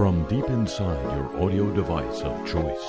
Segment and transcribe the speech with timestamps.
[0.00, 2.88] from deep inside your audio device of choice.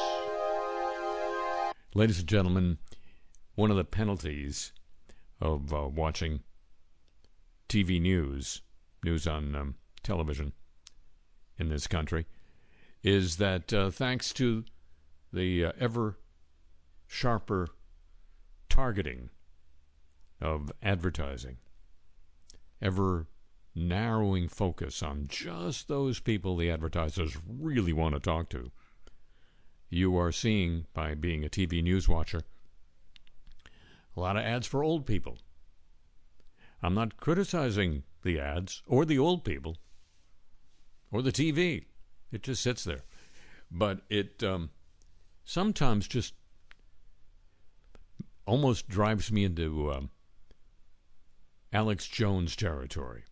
[1.94, 2.78] Ladies and gentlemen,
[3.56, 4.72] one of the penalties
[5.42, 6.40] of uh, watching
[7.68, 8.62] TV news,
[9.04, 10.54] news on um, television
[11.60, 12.28] in this country,
[13.04, 14.64] is that uh, thanks to
[15.34, 16.18] the uh, ever
[17.08, 17.68] sharper
[18.70, 19.30] targeting
[20.40, 21.58] of advertising,
[22.82, 23.28] ever
[23.74, 28.72] narrowing focus on just those people the advertisers really want to talk to.
[29.90, 32.42] You are seeing, by being a TV news watcher,
[34.16, 35.38] a lot of ads for old people.
[36.82, 39.78] I'm not criticizing the ads or the old people
[41.12, 41.86] or the TV.
[42.32, 43.04] It just sits there.
[43.70, 44.70] But it um,
[45.44, 46.34] sometimes just
[48.46, 50.10] almost drives me into um,
[51.72, 53.24] Alex Jones territory.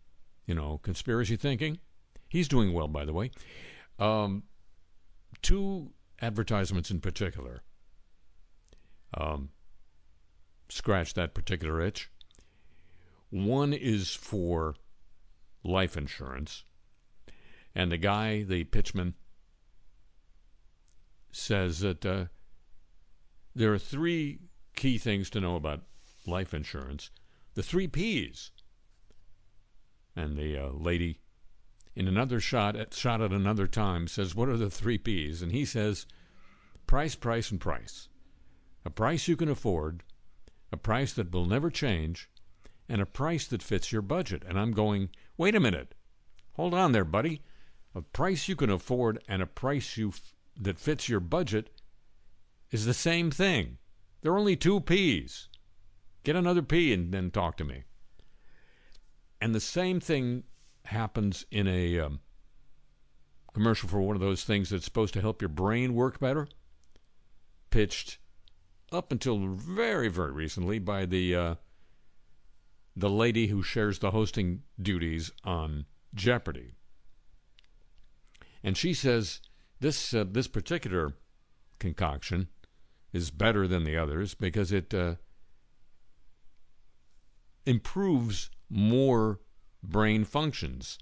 [0.50, 1.78] You know, conspiracy thinking.
[2.28, 3.30] He's doing well, by the way.
[4.00, 4.42] Um,
[5.42, 7.62] two advertisements in particular
[9.14, 9.50] um,
[10.68, 12.10] scratch that particular itch.
[13.30, 14.74] One is for
[15.62, 16.64] life insurance,
[17.72, 19.14] and the guy, the pitchman,
[21.30, 22.24] says that uh,
[23.54, 24.40] there are three
[24.74, 25.82] key things to know about
[26.26, 27.12] life insurance.
[27.54, 28.50] The three P's.
[30.20, 31.18] And the uh, lady,
[31.96, 35.40] in another shot, at, shot at another time, says, What are the three P's?
[35.40, 36.04] And he says,
[36.86, 38.10] Price, price, and price.
[38.84, 40.02] A price you can afford,
[40.70, 42.28] a price that will never change,
[42.86, 44.44] and a price that fits your budget.
[44.46, 45.94] And I'm going, Wait a minute.
[46.52, 47.40] Hold on there, buddy.
[47.94, 51.70] A price you can afford and a price you f- that fits your budget
[52.70, 53.78] is the same thing.
[54.20, 55.48] There are only two P's.
[56.24, 57.84] Get another P and then talk to me.
[59.40, 60.44] And the same thing
[60.84, 62.20] happens in a um,
[63.54, 66.48] commercial for one of those things that's supposed to help your brain work better,
[67.70, 68.18] pitched
[68.92, 71.54] up until very, very recently by the uh,
[72.96, 76.74] the lady who shares the hosting duties on Jeopardy.
[78.62, 79.40] And she says
[79.80, 81.14] this uh, this particular
[81.78, 82.48] concoction
[83.12, 85.14] is better than the others because it uh,
[87.64, 89.40] improves more
[89.82, 90.98] brain functions.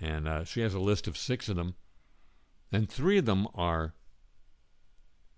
[0.00, 1.76] And uh, she has a list of six of them,
[2.72, 3.94] and three of them are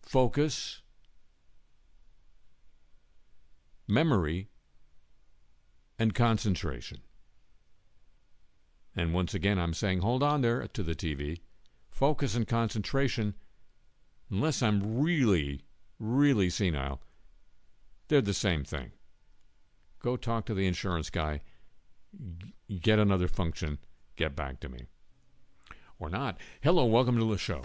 [0.01, 0.81] focus,
[3.87, 4.49] memory,
[5.99, 7.01] and concentration.
[8.97, 11.41] And once again, I'm saying, hold on there to the TV.
[11.91, 13.35] Focus and concentration,
[14.31, 15.63] unless I'm really,
[15.99, 17.01] really senile,
[18.09, 18.93] they're the same thing.
[20.05, 21.41] Go talk to the insurance guy,
[22.83, 23.79] get another function,
[24.17, 24.81] get back to me.
[25.99, 26.37] Or not.
[26.61, 27.63] Hello, welcome to the show.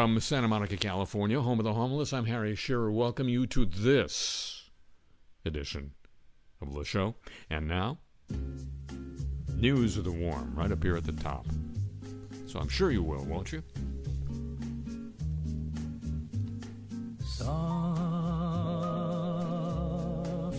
[0.00, 2.90] From Santa Monica, California, home of the homeless, I'm Harry Shearer.
[2.90, 4.70] Welcome you to this
[5.44, 5.90] edition
[6.62, 7.16] of the show.
[7.50, 7.98] And now,
[9.56, 11.44] news of the warm, right up here at the top.
[12.46, 13.62] So I'm sure you will, won't you?
[17.22, 17.50] Soft,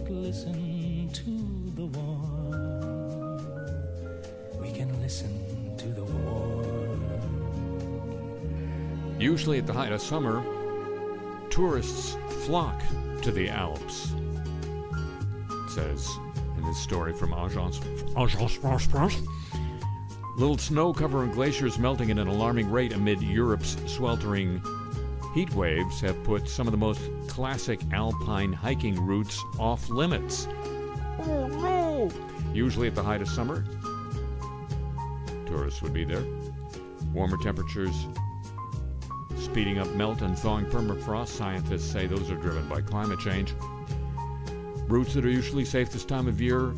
[0.08, 3.38] listen to the warm.
[4.62, 6.41] We can listen to the warm.
[9.22, 10.44] Usually at the height of summer,
[11.52, 12.82] tourists flock
[13.22, 14.16] to the Alps.
[15.70, 16.10] Says
[16.58, 17.78] in this story from Agence,
[18.16, 18.58] Agence
[18.90, 19.22] France.
[20.38, 24.60] Little snow covering glaciers melting at an alarming rate amid Europe's sweltering
[25.36, 30.48] heat waves have put some of the most classic alpine hiking routes off limits.
[31.20, 32.10] Oh no!
[32.56, 33.64] Usually at the height of summer,
[35.46, 36.26] tourists would be there.
[37.14, 38.08] Warmer temperatures
[39.52, 41.28] speeding up melt and thawing permafrost.
[41.28, 43.54] Scientists say those are driven by climate change.
[44.88, 46.74] Routes that are usually safe this time of year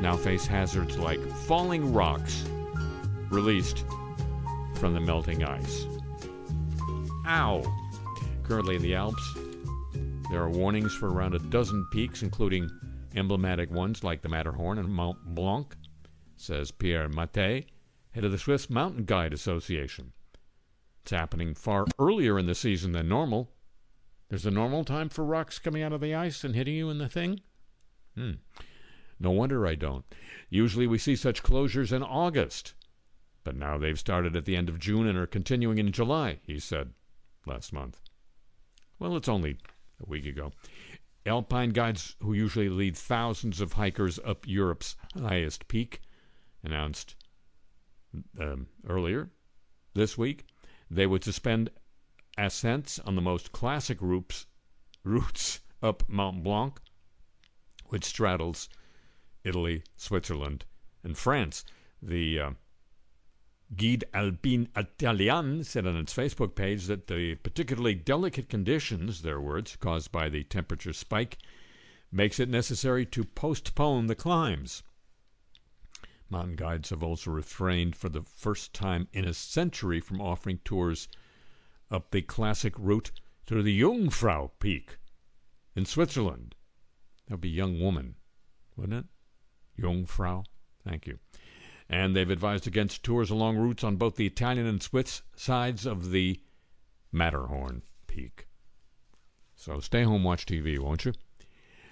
[0.00, 2.44] now face hazards like falling rocks
[3.30, 3.84] released
[4.74, 5.86] from the melting ice.
[7.26, 7.62] Ow!
[8.42, 9.34] Currently in the Alps,
[10.28, 12.68] there are warnings for around a dozen peaks, including
[13.14, 15.76] emblematic ones like the Matterhorn and Mont Blanc,
[16.36, 17.66] says Pierre Mathey,
[18.10, 20.12] head of the Swiss Mountain Guide Association.
[21.08, 23.50] It's happening far earlier in the season than normal.
[24.28, 26.98] There's a normal time for rocks coming out of the ice and hitting you in
[26.98, 27.40] the thing?
[28.14, 28.32] Hmm.
[29.18, 30.04] No wonder I don't.
[30.50, 32.74] Usually we see such closures in August.
[33.42, 36.58] But now they've started at the end of June and are continuing in July, he
[36.58, 36.92] said
[37.46, 38.02] last month.
[38.98, 39.56] Well, it's only
[40.04, 40.52] a week ago.
[41.24, 46.02] Alpine guides, who usually lead thousands of hikers up Europe's highest peak,
[46.62, 47.14] announced
[48.38, 49.30] um, earlier
[49.94, 50.44] this week
[50.90, 51.70] they would suspend
[52.36, 54.46] ascents on the most classic routes,
[55.04, 56.80] routes up Mont Blanc,
[57.86, 58.68] which straddles
[59.44, 60.64] Italy, Switzerland,
[61.02, 61.64] and France.
[62.02, 62.50] The uh,
[63.76, 69.76] Guide Alpine Italiane said on its Facebook page that the particularly delicate conditions, their words,
[69.76, 71.38] caused by the temperature spike,
[72.10, 74.82] makes it necessary to postpone the climbs.
[76.30, 81.08] Mountain guides have also refrained for the first time in a century from offering tours
[81.90, 83.10] up the classic route
[83.46, 84.98] to the Jungfrau Peak
[85.74, 86.54] in Switzerland.
[87.26, 88.16] That would be young woman,
[88.76, 89.82] wouldn't it?
[89.82, 90.44] Jungfrau.
[90.84, 91.18] Thank you.
[91.88, 96.10] And they've advised against tours along routes on both the Italian and Swiss sides of
[96.10, 96.42] the
[97.10, 98.48] Matterhorn Peak.
[99.56, 101.14] So stay home, watch TV, won't you?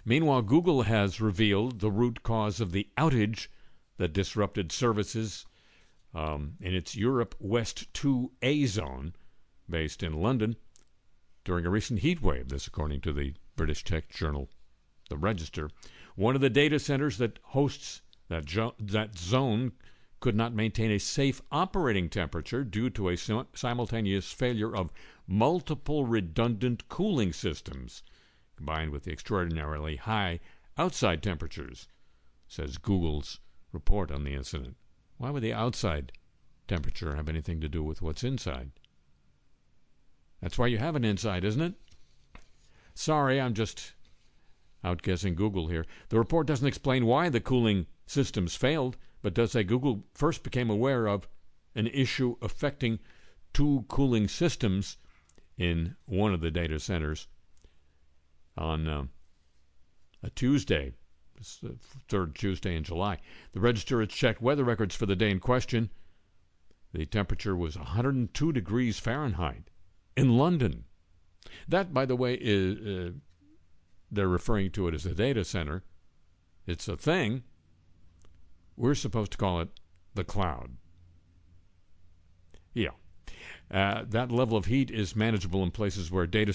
[0.05, 3.49] Meanwhile, Google has revealed the root cause of the outage
[3.99, 5.47] that disrupted services
[6.15, 9.15] um, in its Europe West 2A zone,
[9.69, 10.57] based in London,
[11.45, 12.49] during a recent heat wave.
[12.49, 14.49] This, according to the British tech journal,
[15.09, 15.71] The Register.
[16.15, 19.73] One of the data centers that hosts that, jo- that zone
[20.21, 24.93] could not maintain a safe operating temperature due to a sim- simultaneous failure of
[25.27, 28.03] multiple redundant cooling systems,
[28.57, 30.41] combined with the extraordinarily high
[30.79, 31.89] outside temperatures,
[32.49, 33.41] says Google's
[33.73, 34.77] report on the incident.
[35.19, 36.13] Why would the outside
[36.69, 38.71] temperature have anything to do with what's inside?
[40.41, 41.75] That's why you have an inside, isn't it?
[42.95, 43.95] Sorry, I'm just
[44.85, 45.85] outguessing Google here.
[46.09, 50.71] The report doesn't explain why the cooling systems failed, but does say Google first became
[50.71, 51.29] aware of
[51.75, 52.99] an issue affecting
[53.53, 54.99] two cooling systems
[55.59, 57.27] in one of the data centers
[58.57, 59.05] on uh,
[60.23, 60.93] a Tuesday,
[62.09, 63.19] third Tuesday in July.
[63.53, 65.91] The register had checked weather records for the day in question.
[66.93, 69.71] The temperature was 102 degrees Fahrenheit
[70.17, 70.85] in London.
[71.69, 73.13] That, by the way, is uh,
[74.11, 75.83] they're referring to it as a data center.
[76.67, 77.45] It's a thing.
[78.77, 79.69] We're supposed to call it
[80.15, 80.77] the cloud.
[82.75, 82.91] Yeah.
[83.71, 86.53] Uh, that level of heat is manageable in places where data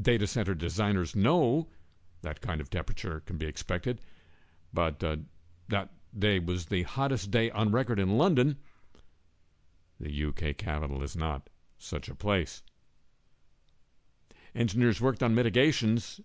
[0.00, 1.68] data center designers know
[2.24, 4.00] that kind of temperature can be expected.
[4.72, 5.16] But uh,
[5.68, 8.56] that day was the hottest day on record in London.
[10.00, 12.62] The UK capital is not such a place.
[14.54, 16.20] Engineers worked on mitigations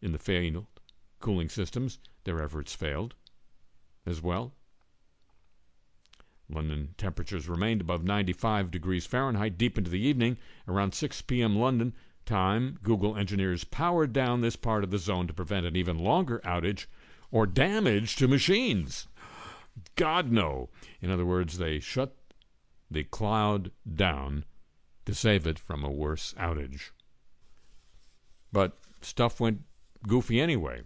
[0.00, 0.66] in the failed
[1.20, 1.98] cooling systems.
[2.24, 3.14] Their efforts failed
[4.04, 4.54] as well.
[6.48, 10.36] London temperatures remained above 95 degrees Fahrenheit deep into the evening.
[10.68, 11.56] Around 6 p.m.
[11.56, 15.98] London time, Google engineers powered down this part of the zone to prevent an even
[15.98, 16.86] longer outage
[17.30, 19.08] or damage to machines.
[19.96, 20.68] God, no.
[21.00, 22.16] In other words, they shut
[22.90, 24.44] the cloud down
[25.06, 26.90] to save it from a worse outage.
[28.52, 29.62] But stuff went
[30.06, 30.82] goofy anyway.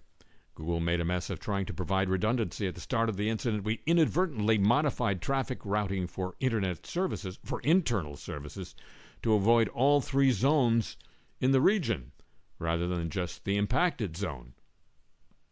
[0.54, 2.66] Google made a mess of trying to provide redundancy.
[2.66, 7.60] At the start of the incident, we inadvertently modified traffic routing for internet services, for
[7.60, 8.74] internal services,
[9.22, 10.96] to avoid all three zones
[11.40, 12.12] in the region
[12.58, 14.54] rather than just the impacted zone.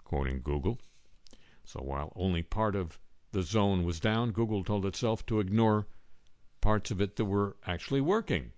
[0.05, 0.79] Quoting Google.
[1.65, 2.99] So while only part of
[3.33, 5.87] the zone was down, Google told itself to ignore
[6.61, 8.53] parts of it that were actually working.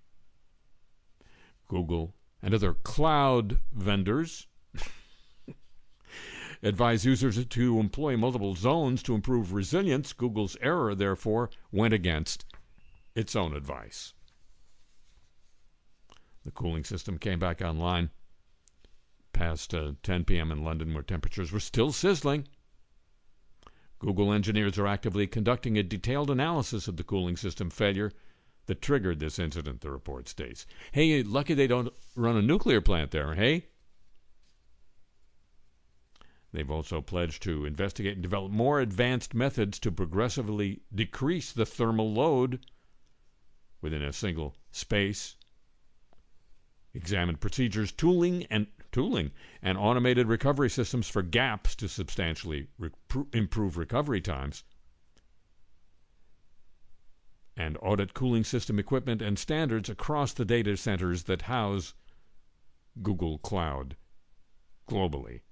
[1.68, 4.46] Google and other cloud vendors
[6.62, 10.12] advise users to employ multiple zones to improve resilience.
[10.12, 12.44] Google's error, therefore, went against
[13.14, 14.14] its own advice.
[16.46, 18.10] The cooling system came back online
[19.32, 20.52] past uh, 10 p.m.
[20.52, 22.46] in London, where temperatures were still sizzling.
[23.98, 28.12] Google engineers are actively conducting a detailed analysis of the cooling system failure
[28.66, 30.66] that triggered this incident, the report states.
[30.92, 33.66] Hey, lucky they don't run a nuclear plant there, hey?
[36.52, 42.12] They've also pledged to investigate and develop more advanced methods to progressively decrease the thermal
[42.12, 42.64] load
[43.80, 45.34] within a single space.
[46.96, 52.90] Examine procedures, tooling, and tooling and automated recovery systems for gaps to substantially re-
[53.34, 54.64] improve recovery times.
[57.54, 61.92] And audit cooling system equipment and standards across the data centers that house
[63.02, 63.96] Google Cloud
[64.88, 65.42] globally.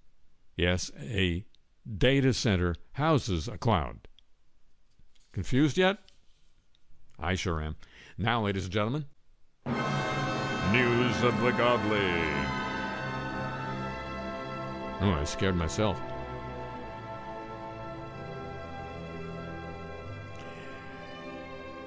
[0.57, 1.45] Yes, a
[1.99, 4.09] data center houses a cloud.
[5.33, 5.99] Confused yet?
[7.19, 7.77] I sure am.
[8.17, 9.05] Now, ladies and gentlemen,
[10.75, 12.11] news of the godly.
[15.01, 16.01] Oh, I scared myself.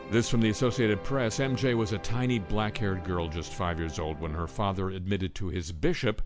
[0.10, 1.40] This from the Associated Press.
[1.40, 5.36] MJ was a tiny black haired girl just five years old when her father admitted
[5.36, 6.22] to his bishop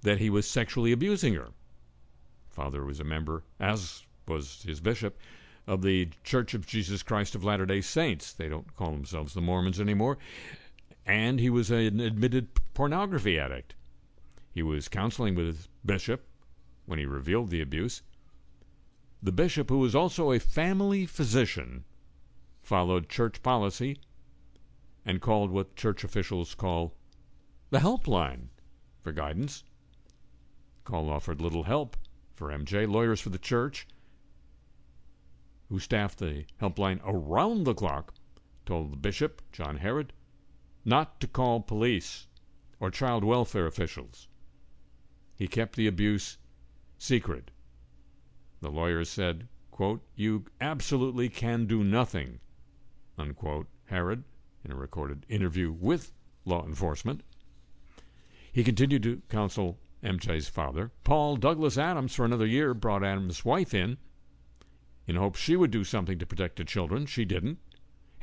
[0.00, 1.48] that he was sexually abusing her.
[2.48, 5.18] Father was a member, as was his bishop,
[5.66, 8.32] of the Church of Jesus Christ of Latter day Saints.
[8.32, 10.16] They don't call themselves the Mormons anymore.
[11.06, 13.76] And he was an admitted pornography addict.
[14.52, 16.26] He was counseling with his bishop
[16.84, 18.02] when he revealed the abuse.
[19.22, 21.84] The bishop, who was also a family physician,
[22.60, 24.00] followed church policy
[25.04, 26.94] and called what church officials call
[27.70, 28.48] the helpline
[29.00, 29.62] for guidance.
[30.82, 31.96] Call offered little help
[32.34, 32.90] for MJ.
[32.90, 33.86] Lawyers for the church,
[35.68, 38.14] who staffed the helpline around the clock,
[38.64, 40.12] told the bishop, John Herrod,
[40.86, 42.28] not to call police
[42.78, 44.28] or child welfare officials.
[45.34, 46.38] He kept the abuse
[46.96, 47.50] secret.
[48.60, 49.48] The lawyers said,
[50.14, 52.38] You absolutely can do nothing,
[53.18, 54.24] Herrod,
[54.64, 56.12] in a recorded interview with
[56.44, 57.22] law enforcement.
[58.52, 60.92] He continued to counsel MJ's father.
[61.02, 63.98] Paul Douglas Adams, for another year, brought Adams' wife in
[65.06, 67.06] in hopes she would do something to protect the children.
[67.06, 67.58] She didn't.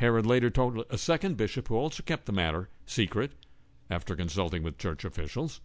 [0.03, 3.31] Herrod later told a second bishop, who also kept the matter secret
[3.89, 5.61] after consulting with church officials.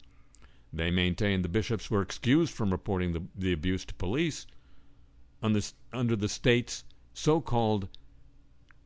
[0.72, 4.46] They maintained the bishops were excused from reporting the, the abuse to police
[5.42, 7.88] under the state's so called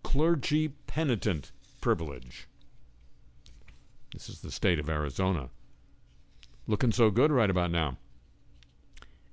[0.03, 2.49] clergy penitent privilege.
[4.15, 5.51] This is the state of Arizona.
[6.67, 7.99] Looking so good right about now.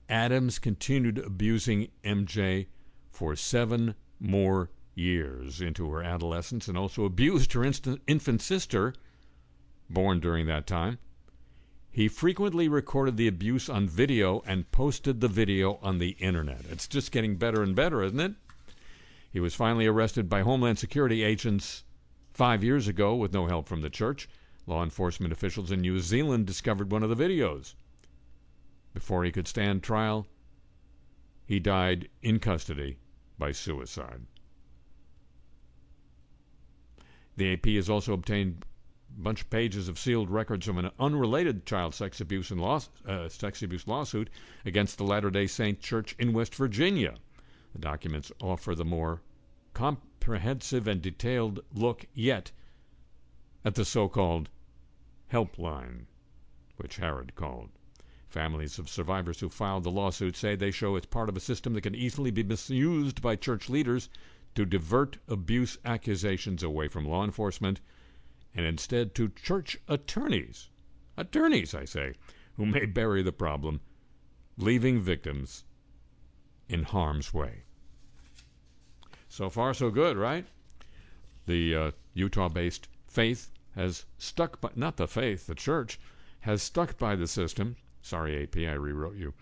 [0.09, 2.67] Adams continued abusing MJ
[3.09, 8.93] for seven more years into her adolescence and also abused her infant sister,
[9.89, 10.99] born during that time.
[11.91, 16.61] He frequently recorded the abuse on video and posted the video on the internet.
[16.69, 18.33] It's just getting better and better, isn't it?
[19.31, 21.83] He was finally arrested by Homeland Security agents
[22.33, 24.29] five years ago with no help from the church.
[24.67, 27.73] Law enforcement officials in New Zealand discovered one of the videos.
[28.93, 30.27] Before he could stand trial,
[31.45, 32.97] he died in custody
[33.39, 34.21] by suicide.
[37.39, 38.65] The AP has also obtained
[39.17, 43.29] a bunch of pages of sealed records from an unrelated child sex abuse and uh,
[43.29, 44.29] sex abuse lawsuit
[44.65, 47.15] against the Latter Day Saint Church in West Virginia.
[47.71, 49.21] The documents offer the more
[49.73, 52.51] comprehensive and detailed look yet
[53.63, 54.49] at the so-called
[55.31, 56.07] helpline,
[56.75, 57.69] which Herrod called.
[58.27, 61.71] Families of survivors who filed the lawsuit say they show it's part of a system
[61.75, 64.09] that can easily be misused by church leaders
[64.55, 67.79] to divert abuse accusations away from law enforcement
[68.53, 70.69] and instead to church attorneys.
[71.17, 72.13] Attorneys, I say,
[72.53, 73.81] who may bury the problem,
[74.57, 75.63] leaving victims
[76.67, 77.63] in harm's way.
[79.27, 80.45] So far, so good, right?
[81.45, 85.99] The uh, Utah based faith has stuck by, not the faith, the church,
[86.41, 87.75] has stuck by the system.
[88.01, 89.33] Sorry, AP, I rewrote you.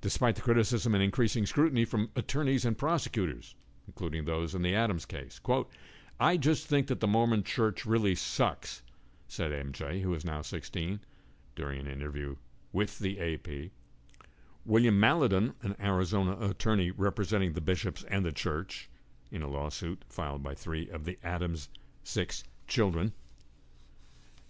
[0.00, 3.54] Despite the criticism and increasing scrutiny from attorneys and prosecutors,
[3.86, 5.38] including those in the Adams case.
[5.38, 5.70] Quote,
[6.18, 8.82] I just think that the Mormon church really sucks,
[9.26, 11.00] said MJ, who is now 16,
[11.56, 12.36] during an interview
[12.72, 13.70] with the AP.
[14.64, 18.88] William Maledon, an Arizona attorney representing the bishops and the church
[19.30, 21.68] in a lawsuit filed by three of the Adams'
[22.02, 23.12] six children,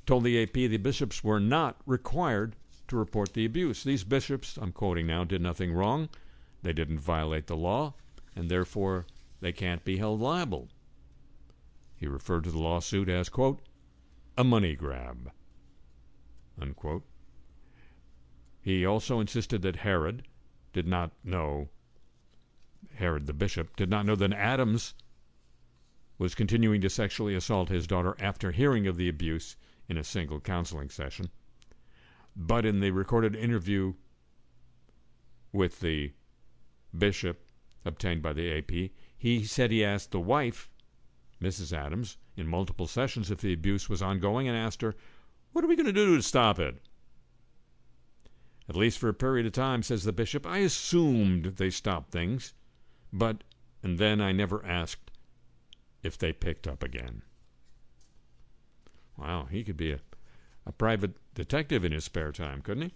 [0.07, 2.57] told the AP the bishops were not required
[2.89, 3.83] to report the abuse.
[3.83, 6.11] These bishops, I'm quoting now, did nothing wrong.
[6.63, 7.95] They didn't violate the law,
[8.37, 9.07] and therefore
[9.45, 10.71] they can't be held liable.
[11.95, 13.61] He referred to the lawsuit as, quote,
[14.39, 15.31] a money grab,
[16.59, 17.05] unquote.
[18.63, 20.27] He also insisted that Herrod
[20.73, 21.69] did not know,
[22.95, 24.95] Herrod the bishop, did not know that Adams
[26.17, 29.57] was continuing to sexually assault his daughter after hearing of the abuse
[29.91, 31.29] in a single counseling session.
[32.35, 33.93] But in the recorded interview
[35.53, 36.15] with the
[36.97, 37.47] bishop
[37.85, 38.91] obtained by the AP,
[39.25, 40.69] he said he asked the wife,
[41.41, 41.75] Mrs.
[41.75, 44.95] Adams, in multiple sessions if the abuse was ongoing and asked her,
[45.53, 46.83] What are we going to do to stop it?
[48.69, 52.53] At least for a period of time, says the bishop, I assumed they stopped things,
[53.15, 53.45] but,
[53.83, 55.11] and then I never asked
[56.03, 57.23] if they picked up again.
[59.17, 60.01] Wow, he could be a,
[60.67, 62.95] a private detective in his spare time, couldn't he?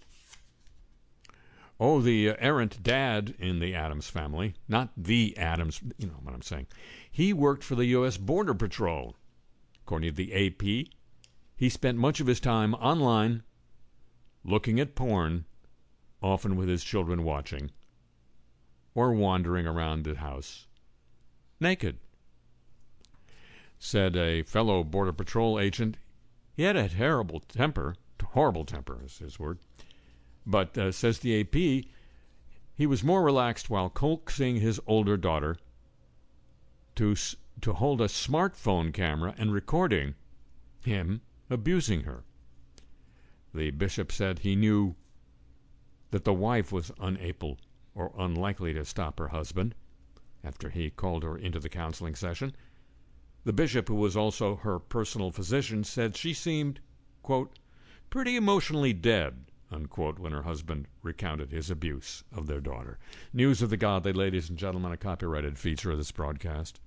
[1.79, 6.33] Oh, the uh, errant dad in the Adams family, not the Adams, you know what
[6.33, 6.67] I'm saying.
[7.09, 8.17] He worked for the U.S.
[8.17, 9.15] Border Patrol.
[9.85, 10.91] According to the AP,
[11.55, 13.43] he spent much of his time online
[14.43, 15.45] looking at porn,
[16.21, 17.71] often with his children watching,
[18.93, 20.67] or wandering around the house
[21.61, 21.97] naked.
[23.77, 25.95] Said a fellow Border Patrol agent,
[26.53, 27.95] he had a terrible temper,
[28.33, 29.59] horrible temper is his word.
[30.45, 31.85] But, uh, says the AP,
[32.73, 35.57] he was more relaxed while coaxing his older daughter
[36.95, 37.15] to,
[37.59, 40.15] to hold a smartphone camera and recording
[40.85, 42.23] him abusing her.
[43.53, 44.95] The bishop said he knew
[46.11, 47.59] that the wife was unable
[47.93, 49.75] or unlikely to stop her husband
[50.43, 52.55] after he called her into the counseling session.
[53.43, 56.79] The bishop, who was also her personal physician, said she seemed,
[57.23, 57.59] quote,
[58.09, 62.97] pretty emotionally dead unquote, when her husband recounted his abuse of their daughter.
[63.33, 66.79] News of the Godly, ladies and gentlemen, a copyrighted feature of this broadcast.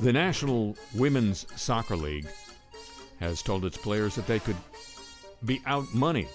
[0.00, 2.26] The National Women's Soccer League
[3.20, 4.56] has told its players that they could
[5.44, 6.26] be out money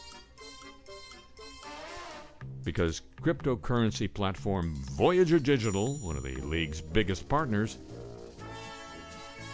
[2.64, 7.78] because cryptocurrency platform Voyager Digital, one of the league's biggest partners,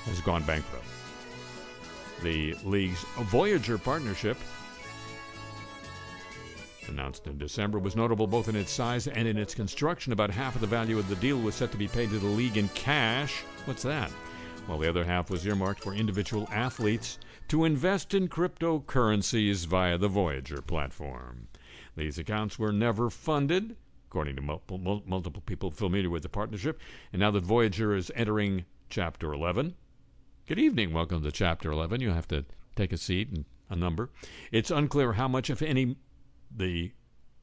[0.06, 0.86] has gone bankrupt.
[2.22, 4.38] The league's Voyager partnership
[6.90, 10.14] announced in December, was notable both in its size and in its construction.
[10.14, 12.28] About half of the value of the deal was set to be paid to the
[12.28, 13.42] league in cash.
[13.66, 14.10] What's that?
[14.68, 17.20] While the other half was earmarked for individual athletes
[17.50, 21.48] to invest in cryptocurrencies via the Voyager platform.
[21.96, 23.76] These accounts were never funded,
[24.08, 26.80] according to multiple, multiple people familiar with the partnership.
[27.14, 29.76] And now that Voyager is entering Chapter 11,
[30.48, 30.94] good evening.
[30.94, 32.02] Welcome to Chapter 11.
[32.02, 32.46] You have to
[32.76, 34.10] take a seat and a number.
[34.52, 35.96] It's unclear how much, if any,
[36.56, 36.92] the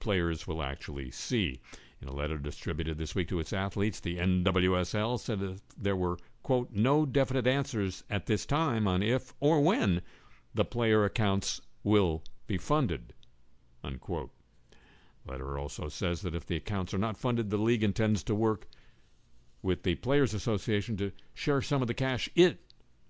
[0.01, 1.61] players will actually see.
[2.01, 6.19] In a letter distributed this week to its athletes, the NWSL said that there were,
[6.43, 10.03] quote, no definite answers at this time on if or when
[10.55, 13.15] the player accounts will be funded,
[13.85, 14.31] unquote.
[15.25, 18.67] Letter also says that if the accounts are not funded, the league intends to work
[19.63, 22.59] with the Players Association to share some of the cash it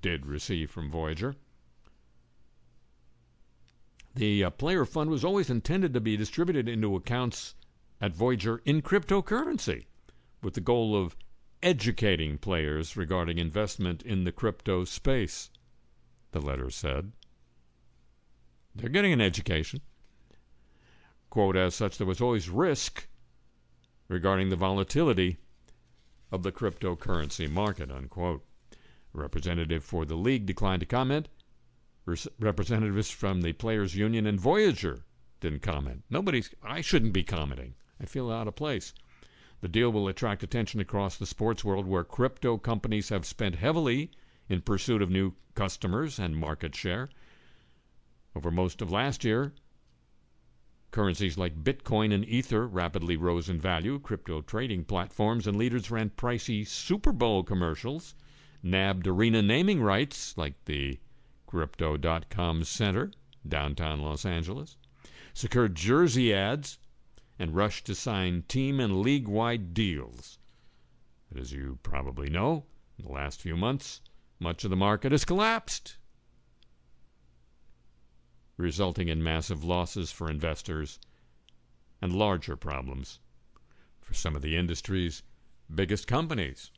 [0.03, 1.37] did receive from Voyager.
[4.15, 7.55] The uh, player fund was always intended to be distributed into accounts
[8.01, 9.87] at Voyager in cryptocurrency,
[10.43, 11.17] with the goal of
[11.63, 15.51] educating players regarding investment in the crypto space,
[16.33, 17.13] the letter said.
[18.75, 19.81] They're getting an education.
[21.31, 23.07] Quote, as such, there was always risk
[24.09, 25.39] regarding the volatility
[26.31, 28.45] of the cryptocurrency market, unquote.
[29.15, 31.29] A representative for the league declined to comment.
[32.05, 35.05] Res- representatives from the Players Union and Voyager
[35.41, 36.05] didn't comment.
[36.11, 37.75] Nobody's, I shouldn't be commenting.
[38.01, 38.93] I feel out of place.
[39.61, 44.11] The deal will attract attention across the sports world where crypto companies have spent heavily
[44.49, 47.09] in pursuit of new customers and market share.
[48.35, 49.53] Over most of last year,
[50.91, 54.01] currencies like Bitcoin and Ether rapidly rose in value.
[54.01, 58.17] Crypto trading platforms and leaders ran pricey Super Bowl commercials,
[58.63, 60.99] nabbed arena naming rights like the
[61.53, 63.11] Crypto.com Center,
[63.47, 64.79] downtown Los Angeles,
[65.35, 66.79] secured jersey ads,
[67.39, 70.39] and rushed to sign team and league wide deals.
[71.31, 72.65] But as you probably know,
[72.99, 74.01] in the last few months,
[74.41, 75.99] much of the market has collapsed,
[78.57, 80.99] resulting in massive losses for investors
[82.01, 83.19] and larger problems
[84.01, 85.23] for some of the industry's
[85.73, 86.71] biggest companies.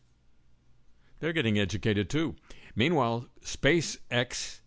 [1.20, 2.34] They're getting educated too.
[2.74, 4.62] Meanwhile, SpaceX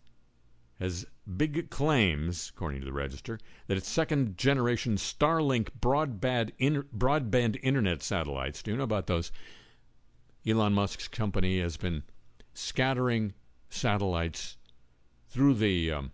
[0.78, 7.58] has big claims, according to the Register, that its second generation Starlink broadband, in, broadband
[7.62, 9.32] internet satellites, do you know about those?
[10.46, 12.04] Elon Musk's company has been
[12.54, 13.34] scattering
[13.68, 14.56] satellites
[15.28, 16.12] through the um,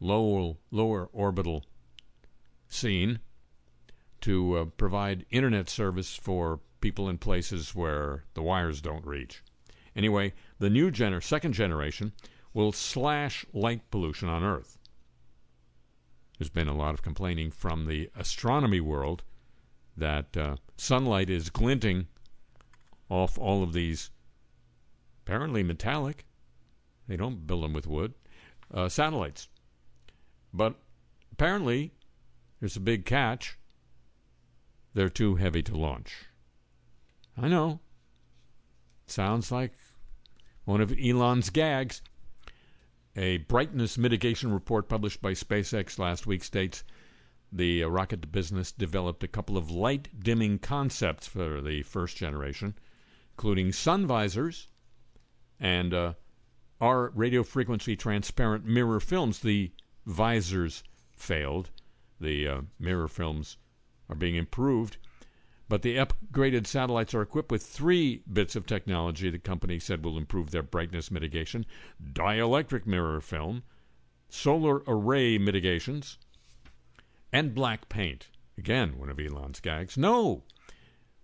[0.00, 1.64] lower, lower orbital
[2.68, 3.20] scene
[4.20, 9.42] to uh, provide internet service for people in places where the wires don't reach.
[9.94, 12.12] Anyway, the new gener- second generation
[12.54, 14.78] will slash light pollution on Earth.
[16.38, 19.22] There's been a lot of complaining from the astronomy world
[19.96, 22.06] that uh, sunlight is glinting
[23.08, 24.10] off all of these
[25.24, 26.24] apparently metallic,
[27.06, 28.14] they don't build them with wood,
[28.72, 29.48] uh, satellites.
[30.52, 30.74] But
[31.30, 31.92] apparently,
[32.60, 33.58] there's a big catch.
[34.94, 36.26] They're too heavy to launch.
[37.36, 37.80] I know.
[39.06, 39.72] Sounds like
[40.64, 42.02] one of Elon's gags.
[43.16, 46.82] A brightness mitigation report published by SpaceX last week states
[47.52, 52.74] the uh, rocket business developed a couple of light dimming concepts for the first generation,
[53.34, 54.68] including sun visors
[55.60, 56.14] and uh,
[56.80, 59.40] our radio frequency transparent mirror films.
[59.40, 59.72] The
[60.06, 60.82] visors
[61.14, 61.68] failed.
[62.18, 63.58] The uh, mirror films
[64.08, 64.96] are being improved.
[65.72, 70.18] But the upgraded satellites are equipped with three bits of technology the company said will
[70.18, 71.64] improve their brightness mitigation
[72.12, 73.62] dielectric mirror film,
[74.28, 76.18] solar array mitigations,
[77.32, 78.28] and black paint.
[78.58, 79.96] Again, one of Elon's gags.
[79.96, 80.44] No!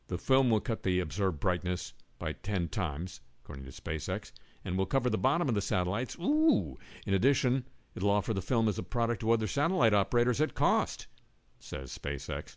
[0.07, 4.33] The film will cut the observed brightness by 10 times, according to SpaceX,
[4.65, 6.17] and will cover the bottom of the satellites.
[6.19, 6.79] Ooh!
[7.07, 11.07] In addition, it'll offer the film as a product to other satellite operators at cost,
[11.59, 12.57] says SpaceX.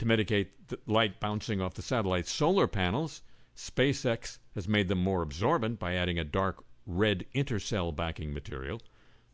[0.00, 3.20] To mitigate the light bouncing off the satellite's solar panels,
[3.54, 8.80] SpaceX has made them more absorbent by adding a dark red intercell backing material.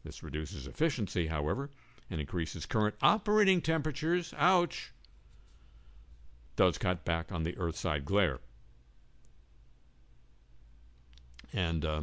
[0.02, 1.70] This reduces efficiency, however,
[2.10, 4.34] and increases current operating temperatures.
[4.36, 4.92] Ouch!
[6.56, 8.40] Does cut back on the Earthside glare.
[11.52, 12.02] And uh,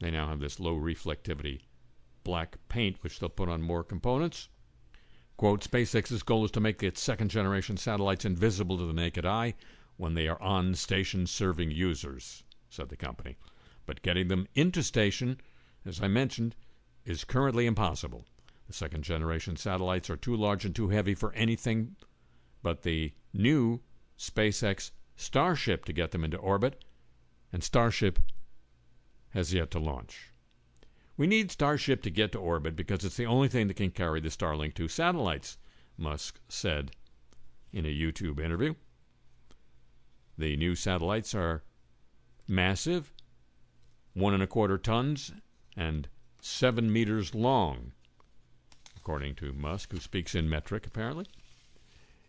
[0.00, 1.62] they now have this low reflectivity
[2.24, 4.50] black paint, which they'll put on more components.
[5.36, 9.54] Quote, SpaceX's goal is to make its second generation satellites invisible to the naked eye
[9.96, 13.36] when they are on station serving users, said the company.
[13.84, 15.40] But getting them into station,
[15.84, 16.54] as I mentioned,
[17.04, 18.26] is currently impossible.
[18.66, 21.96] The second generation satellites are too large and too heavy for anything
[22.62, 23.82] but the new
[24.18, 26.84] SpaceX Starship to get them into orbit,
[27.52, 28.18] and Starship
[29.30, 30.32] has yet to launch.
[31.16, 34.20] We need Starship to get to orbit because it's the only thing that can carry
[34.20, 35.58] the Starlink 2 satellites,
[35.96, 36.90] Musk said
[37.72, 38.74] in a YouTube interview.
[40.36, 41.62] The new satellites are
[42.48, 43.12] massive,
[44.12, 45.32] one and a quarter tons,
[45.76, 46.08] and
[46.40, 47.92] seven meters long,
[48.96, 51.26] according to Musk, who speaks in metric apparently.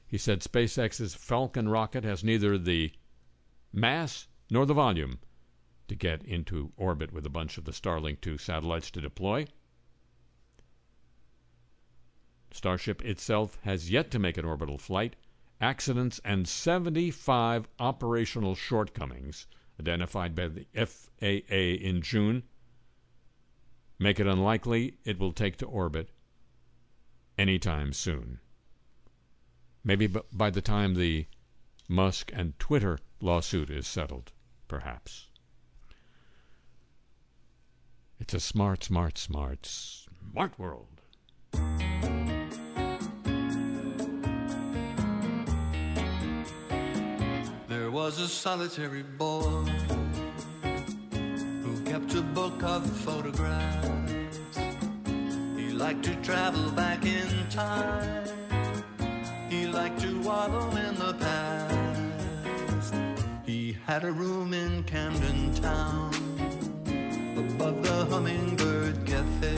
[0.05, 2.91] He said SpaceX's Falcon rocket has neither the
[3.73, 5.17] mass nor the volume
[5.87, 9.45] to get into orbit with a bunch of the Starlink 2 satellites to deploy.
[12.51, 15.15] Starship itself has yet to make an orbital flight.
[15.59, 19.47] Accidents and 75 operational shortcomings
[19.79, 22.43] identified by the FAA in June
[23.99, 26.09] make it unlikely it will take to orbit
[27.37, 28.39] anytime soon.
[29.83, 31.27] Maybe by the time the
[31.87, 34.31] Musk and Twitter lawsuit is settled,
[34.67, 35.24] perhaps.
[38.17, 41.01] It's a smart, smart, smart, smart world.
[47.67, 49.65] There was a solitary boy
[51.61, 54.57] who kept a book of photographs.
[55.57, 58.29] He liked to travel back in time.
[59.49, 62.95] He liked to wallow in the past.
[63.45, 66.64] He had a room in Camden Town
[68.15, 69.55] Hummingbird Cafe.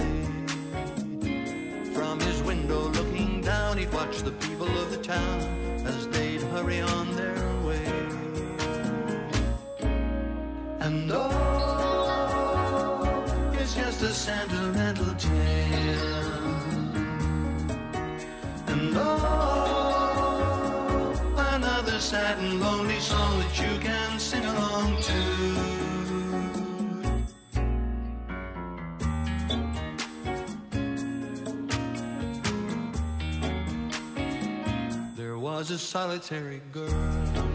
[1.93, 5.41] From his window looking down, he'd watch the people of the town
[5.85, 7.85] as they'd hurry on their way.
[10.79, 12.33] And oh,
[13.53, 16.33] it's just a sentimental tale.
[18.73, 20.33] And oh,
[21.53, 25.66] another sad and lonely song that you can sing along to.
[35.77, 37.47] Solitary girl.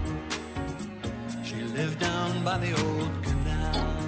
[1.43, 3.99] She lived down by the old canal.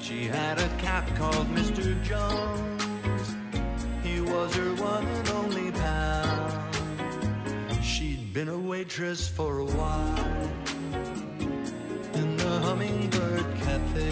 [0.00, 2.02] She had a cat called Mr.
[2.02, 3.34] Jones.
[4.02, 6.70] He was her one and only pal.
[7.82, 10.50] She'd been a waitress for a while
[12.14, 14.10] in the Hummingbird Cafe.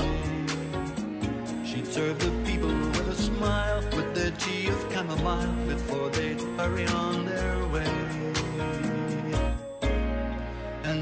[1.67, 6.87] She'd serve the people with a smile, with their tea of chamomile before they'd hurry
[6.87, 8.32] on their way.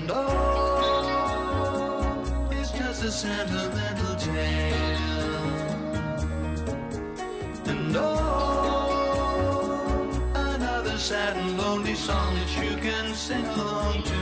[0.00, 1.78] And oh,
[2.52, 5.44] it's just a sentimental tale.
[7.66, 9.12] And oh,
[10.34, 14.14] another sad and lonely song that you can sing along to.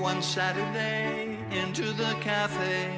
[0.00, 2.96] One Saturday into the cafe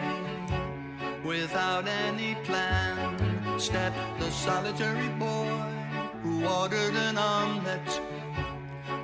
[1.25, 5.80] without any plan stepped the solitary boy
[6.40, 8.00] who ordered an omelette,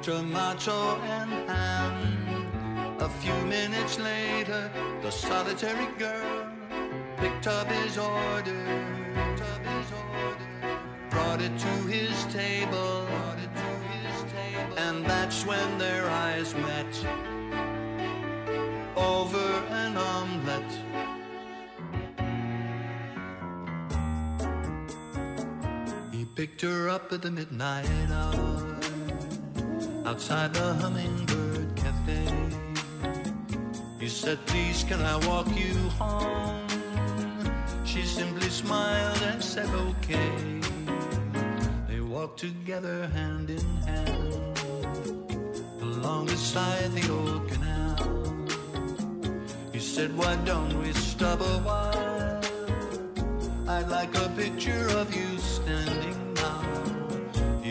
[0.03, 2.97] tomato and ham.
[3.01, 4.71] A few minutes later,
[5.03, 6.47] the solitary girl
[7.19, 8.65] picked up his order,
[9.53, 9.89] up his
[10.23, 10.79] order,
[11.11, 16.55] brought it to his table, brought it to his table, and that's when their eyes
[16.55, 16.93] met
[18.97, 20.86] over an omelette.
[26.37, 28.77] Picked her up at the midnight hour
[30.05, 32.29] outside the Hummingbird Cafe.
[33.99, 36.69] He said, Please, can I walk you home?
[37.87, 40.61] She simply smiled and said, Okay.
[41.89, 44.61] They walked together hand in hand
[45.81, 47.97] along the side of the old canal.
[49.73, 52.43] He said, Why don't we stop a while?
[53.69, 56.16] I'd like a picture of you standing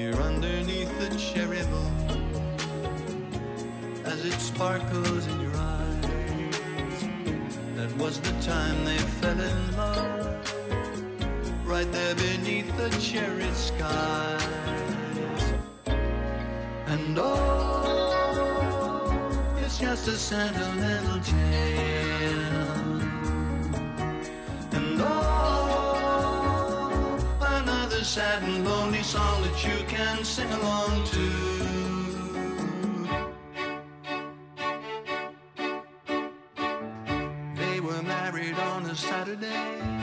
[0.05, 1.93] here underneath the cherry moon
[4.05, 7.01] as it sparkles in your eyes.
[7.75, 10.53] That was the time they fell in love
[11.65, 14.43] right there beneath the cherry skies.
[16.85, 18.43] And oh,
[19.63, 22.64] it's just a sentimental tale.
[28.05, 31.25] a sad and lonely song that you can sing along to.
[37.55, 39.94] They were married on a Saturday.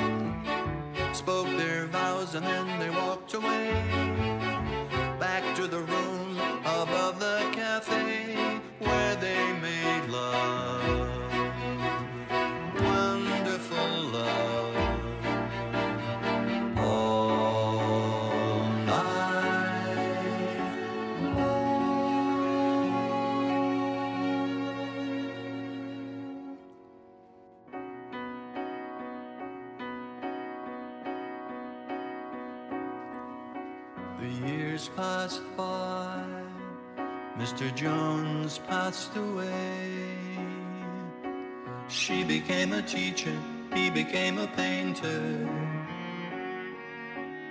[42.23, 43.37] She became a teacher,
[43.75, 45.49] he became a painter.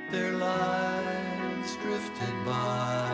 [0.10, 3.12] Their lives drifted by.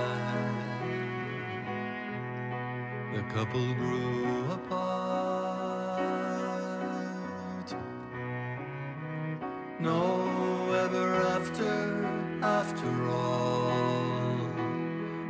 [3.16, 5.98] The couple grew apart.
[9.80, 10.28] No
[10.86, 12.06] ever after,
[12.44, 14.38] after all.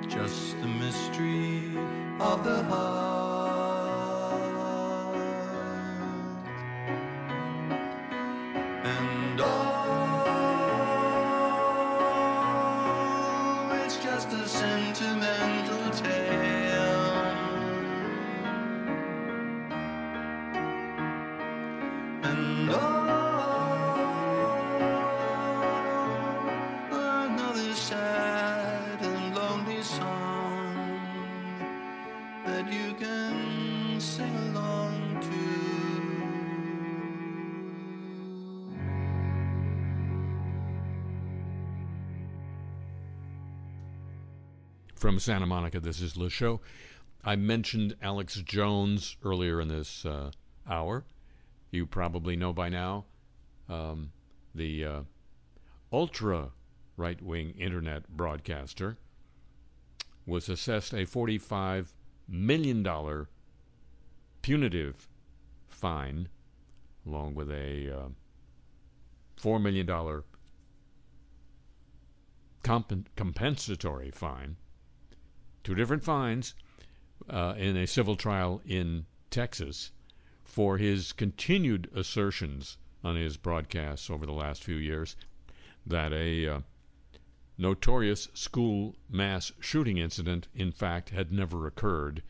[0.10, 1.72] Just the mystery
[2.20, 3.27] of the heart.
[45.20, 46.62] Santa Monica, this is Le Show.
[47.24, 50.32] I mentioned Alex Jones earlier in this uh,
[50.70, 51.06] hour.
[51.72, 53.06] You probably know by now
[53.68, 54.12] um,
[54.54, 55.02] the uh,
[55.92, 56.52] ultra
[56.98, 58.98] right wing internet broadcaster
[60.26, 61.88] was assessed a $45
[62.28, 62.86] million
[64.42, 65.08] punitive
[65.68, 66.30] fine,
[67.06, 68.10] along with a uh,
[69.42, 69.88] $4 million
[72.64, 74.58] compen- compensatory fine
[75.68, 76.56] two different fines
[77.30, 79.92] uh, in a civil trial in Texas
[80.46, 85.18] for his continued assertions on his broadcasts over the last few years
[85.86, 86.60] that a uh,
[87.58, 92.24] notorious school mass shooting incident, in fact, had never occurred.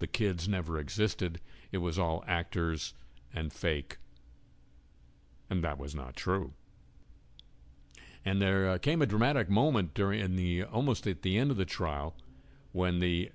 [0.00, 1.40] The kids never existed.
[1.70, 2.92] It was all actors
[3.32, 3.98] and fake.
[5.48, 6.54] And that was not true.
[8.24, 11.56] And there uh, came a dramatic moment during in the almost at the end of
[11.56, 12.16] the trial
[12.72, 13.30] when the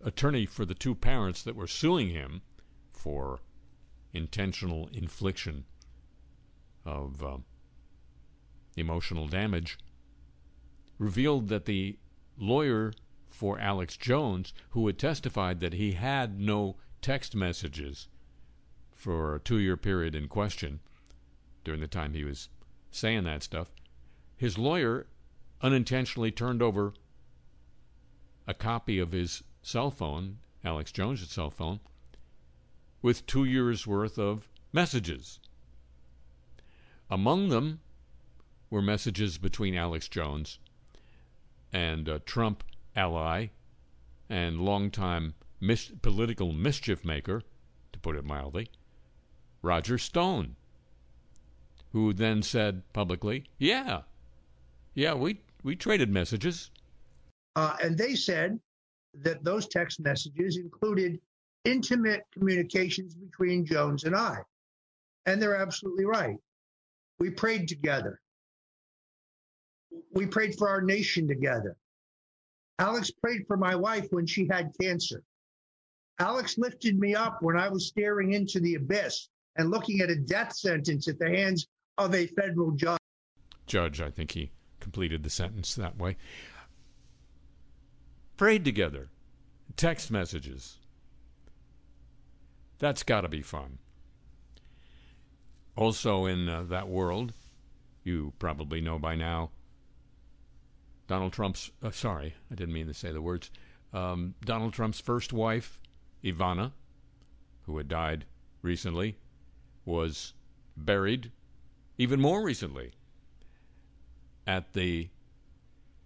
[0.00, 2.42] attorney for the two parents that were suing him
[2.92, 3.40] for
[4.12, 5.64] intentional infliction
[6.84, 7.36] of uh,
[8.76, 9.78] emotional damage
[10.98, 11.98] revealed that the
[12.38, 12.92] lawyer
[13.28, 18.08] for Alex Jones, who had testified that he had no text messages
[18.90, 20.80] for a two year period in question
[21.64, 22.48] during the time he was
[22.90, 23.70] saying that stuff,
[24.36, 25.06] his lawyer
[25.60, 26.94] unintentionally turned over
[28.48, 31.80] a copy of his cell phone, Alex Jones' cell phone,
[33.02, 35.38] with two years' worth of messages.
[37.10, 37.80] Among them
[38.70, 40.58] were messages between Alex Jones
[41.74, 42.64] and a Trump
[42.96, 43.48] ally
[44.30, 47.42] and longtime mis- political mischief maker,
[47.92, 48.70] to put it mildly,
[49.60, 50.56] Roger Stone,
[51.92, 54.02] who then said publicly, "Yeah,
[54.94, 56.70] yeah, we we traded messages."
[57.58, 58.56] Uh, and they said
[59.14, 61.18] that those text messages included
[61.64, 64.36] intimate communications between Jones and I.
[65.26, 66.36] And they're absolutely right.
[67.18, 68.20] We prayed together.
[70.12, 71.76] We prayed for our nation together.
[72.78, 75.24] Alex prayed for my wife when she had cancer.
[76.20, 80.16] Alex lifted me up when I was staring into the abyss and looking at a
[80.16, 83.00] death sentence at the hands of a federal judge.
[83.66, 86.16] Judge, I think he completed the sentence that way.
[88.38, 89.08] Prayed together,
[89.76, 90.78] text messages.
[92.78, 93.78] That's got to be fun.
[95.74, 97.32] Also, in uh, that world,
[98.04, 99.50] you probably know by now,
[101.08, 103.50] Donald Trump's, uh, sorry, I didn't mean to say the words,
[103.92, 105.80] um, Donald Trump's first wife,
[106.22, 106.70] Ivana,
[107.62, 108.24] who had died
[108.62, 109.16] recently,
[109.84, 110.34] was
[110.76, 111.32] buried
[111.96, 112.92] even more recently
[114.46, 115.08] at the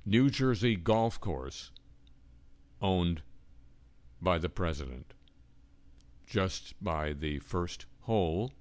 [0.07, 1.73] New Jersey golf course
[2.83, 3.23] owned
[4.21, 5.15] by the president.
[6.27, 8.53] Just by the first hole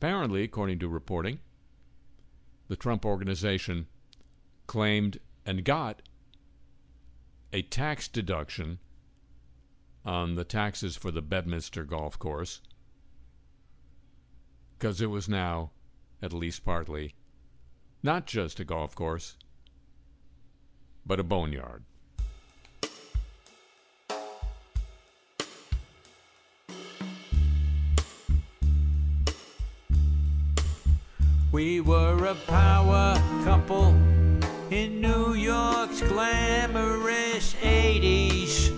[0.00, 1.40] Apparently, according to reporting,
[2.68, 3.86] the Trump organization
[4.66, 6.00] claimed and got
[7.52, 8.78] a tax deduction
[10.02, 12.62] on the taxes for the Bedminster golf course
[14.78, 15.70] because it was now,
[16.22, 17.14] at least partly,
[18.02, 19.36] not just a golf course,
[21.10, 21.82] but a boneyard.
[31.50, 33.88] We were a power couple
[34.70, 38.70] in New York's glamorous 80s.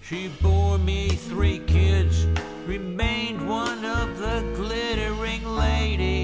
[0.00, 2.24] She bore me three kids,
[2.66, 6.21] remained one of the glittering ladies.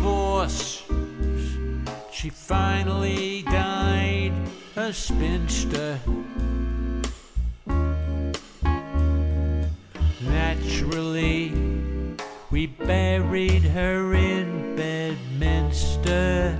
[0.00, 0.82] Divorce.
[2.10, 4.32] She finally died
[4.74, 5.98] a spinster.
[10.22, 11.52] Naturally,
[12.50, 16.58] we buried her in Bedminster.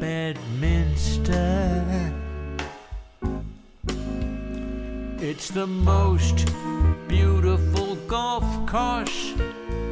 [0.00, 1.84] Bedminster.
[5.20, 6.46] It's the most
[7.08, 9.37] beautiful golf course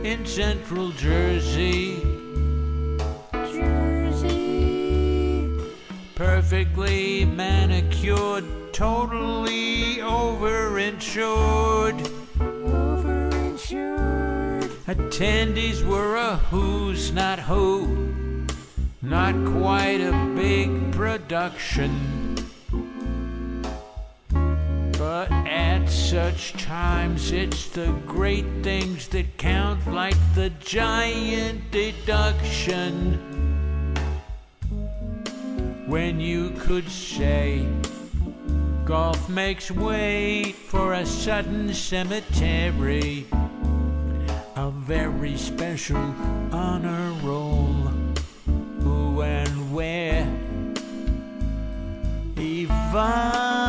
[0.06, 2.00] in central Jersey.
[3.32, 5.50] Jersey.
[6.14, 11.98] Perfectly manicured, totally overinsured.
[12.38, 14.70] Overinsured.
[14.86, 18.46] Attendees were a who's not who.
[19.02, 22.15] Not quite a big production.
[26.06, 33.18] Such times, it's the great things that count, like the giant deduction.
[35.88, 37.66] When you could say,
[38.84, 43.26] golf makes way for a sudden cemetery,
[44.54, 46.14] a very special
[46.52, 47.90] honor roll.
[48.80, 50.24] Who and where?
[52.36, 53.65] Ivana,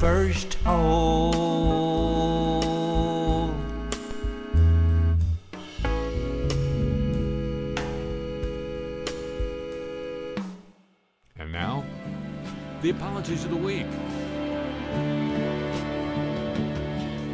[0.00, 1.84] first hole.
[11.38, 11.84] And now,
[12.80, 13.84] the apologies of the week.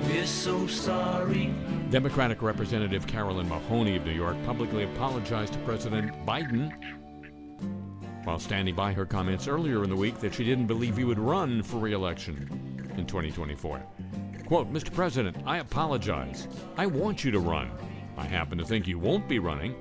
[0.09, 1.55] We're so sorry.
[1.91, 6.73] Democratic Representative Carolyn Maloney of New York publicly apologized to President Biden
[8.27, 11.19] while standing by her comments earlier in the week that she didn't believe he would
[11.19, 13.81] run for re-election in 2024.
[14.47, 14.93] Quote, Mr.
[14.93, 16.49] President, I apologize.
[16.77, 17.71] I want you to run.
[18.17, 19.77] I happen to think you won't be running,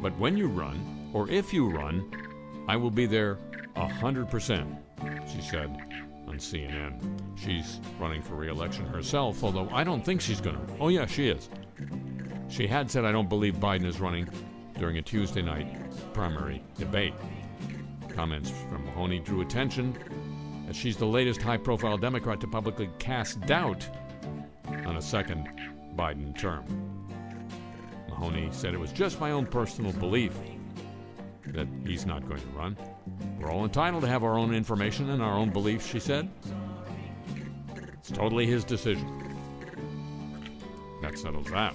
[0.00, 2.10] but when you run, or if you run,
[2.66, 3.36] I will be there
[3.76, 4.78] 100%,
[5.30, 5.68] she said
[6.26, 7.38] on CNN.
[7.38, 10.74] She's running for re-election herself, although I don't think she's going to.
[10.80, 11.50] Oh, yeah, she is.
[12.48, 14.26] She had said, I don't believe Biden is running
[14.78, 15.76] during a Tuesday night
[16.14, 17.12] primary debate.
[18.14, 19.96] Comments from Maloney drew attention
[20.68, 23.88] as she's the latest high profile Democrat to publicly cast doubt
[24.86, 25.48] on a second
[25.96, 26.64] Biden term.
[28.08, 30.36] Maloney said it was just my own personal belief
[31.46, 32.76] that he's not going to run.
[33.40, 36.28] We're all entitled to have our own information and our own beliefs, she said.
[37.98, 39.08] It's totally his decision.
[41.02, 41.74] That settles that.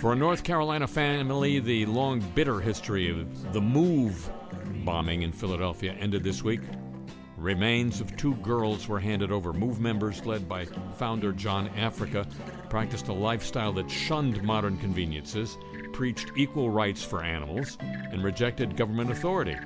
[0.00, 4.30] For a North Carolina family, the long, bitter history of the move
[4.84, 6.60] bombing in Philadelphia ended this week.
[7.38, 9.52] Remains of two girls were handed over.
[9.52, 10.66] Move members, led by
[10.98, 12.26] founder John Africa,
[12.68, 15.56] practiced a lifestyle that shunned modern conveniences,
[15.92, 19.56] preached equal rights for animals, and rejected government authority.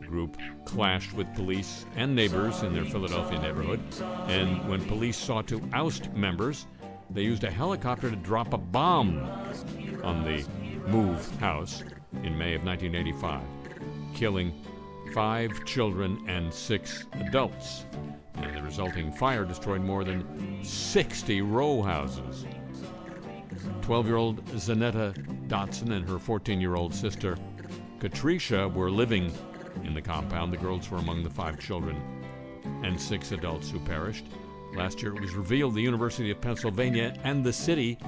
[0.00, 3.80] The group clashed with police and neighbors in their Philadelphia neighborhood,
[4.26, 6.66] and when police sought to oust members,
[7.12, 9.18] they used a helicopter to drop a bomb
[10.02, 10.44] on the
[10.86, 11.84] Move house
[12.24, 13.42] in May of 1985,
[14.14, 14.52] killing
[15.12, 17.84] five children and six adults.
[18.34, 22.46] And the resulting fire destroyed more than 60 row houses.
[23.82, 25.14] 12 year old Zanetta
[25.48, 27.36] Dotson and her 14 year old sister
[27.98, 29.30] Katricia were living
[29.84, 30.52] in the compound.
[30.52, 32.00] The girls were among the five children
[32.82, 34.24] and six adults who perished.
[34.74, 37.98] Last year it was revealed the University of Pennsylvania and the city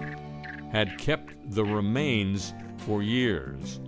[0.71, 3.81] had kept the remains for years.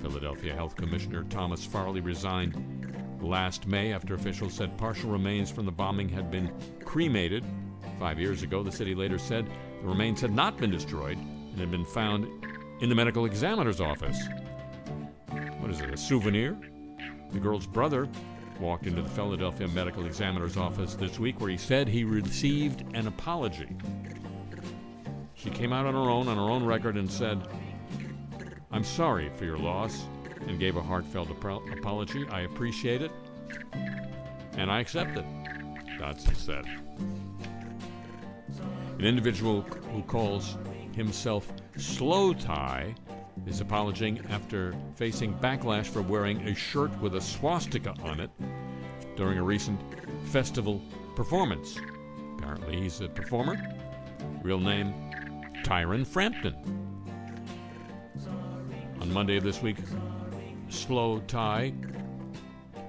[0.00, 2.80] Philadelphia Health Commissioner Thomas Farley resigned
[3.20, 6.50] last May after officials said partial remains from the bombing had been
[6.84, 7.44] cremated.
[7.98, 9.46] Five years ago, the city later said
[9.82, 12.26] the remains had not been destroyed and had been found
[12.80, 14.18] in the medical examiner's office.
[15.58, 16.56] what is it, a souvenir?
[17.32, 18.08] The girl's brother
[18.60, 23.06] walked into the Philadelphia Medical Examiner's office this week where he said he received an
[23.06, 23.68] apology.
[25.34, 27.40] She came out on her own, on her own record, and said,
[28.70, 30.04] I'm sorry for your loss,
[30.46, 32.26] and gave a heartfelt apro- apology.
[32.30, 33.10] I appreciate it,
[34.52, 35.24] and I accept it,
[35.98, 36.66] Dotson said.
[38.98, 40.58] An individual who calls
[40.94, 42.94] himself slowthai
[43.46, 48.30] is apologizing after facing backlash for wearing a shirt with a swastika on it
[49.16, 49.80] during a recent
[50.26, 50.80] festival
[51.16, 51.78] performance.
[52.38, 53.56] Apparently, he's a performer.
[54.42, 54.94] Real name
[55.64, 56.54] Tyron Frampton.
[59.00, 59.78] On Monday of this week,
[60.68, 61.72] slowthai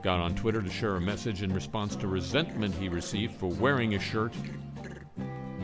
[0.04, 3.96] got on Twitter to share a message in response to resentment he received for wearing
[3.96, 4.34] a shirt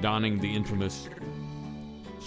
[0.02, 1.10] donning the infamous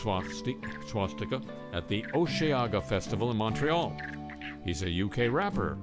[0.01, 1.40] swastika
[1.72, 3.96] at the Osheaga Festival in Montreal.
[4.64, 5.78] He's a UK rapper,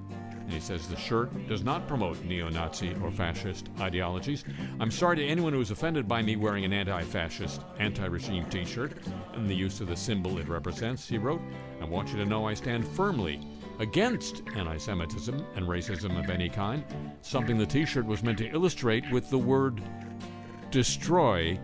[0.47, 4.45] and he says the shirt does not promote neo Nazi or fascist ideologies.
[4.79, 8.45] I'm sorry to anyone who is offended by me wearing an anti fascist, anti regime
[8.45, 8.93] t shirt
[9.33, 11.41] and the use of the symbol it represents, he wrote.
[11.81, 13.41] I want you to know I stand firmly
[13.79, 16.83] against anti Semitism and racism of any kind,
[17.21, 19.81] something the t shirt was meant to illustrate with the word
[20.71, 21.59] destroy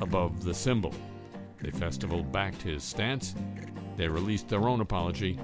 [0.00, 0.94] above the symbol.
[1.62, 3.34] The festival backed his stance.
[3.96, 5.38] They released their own apology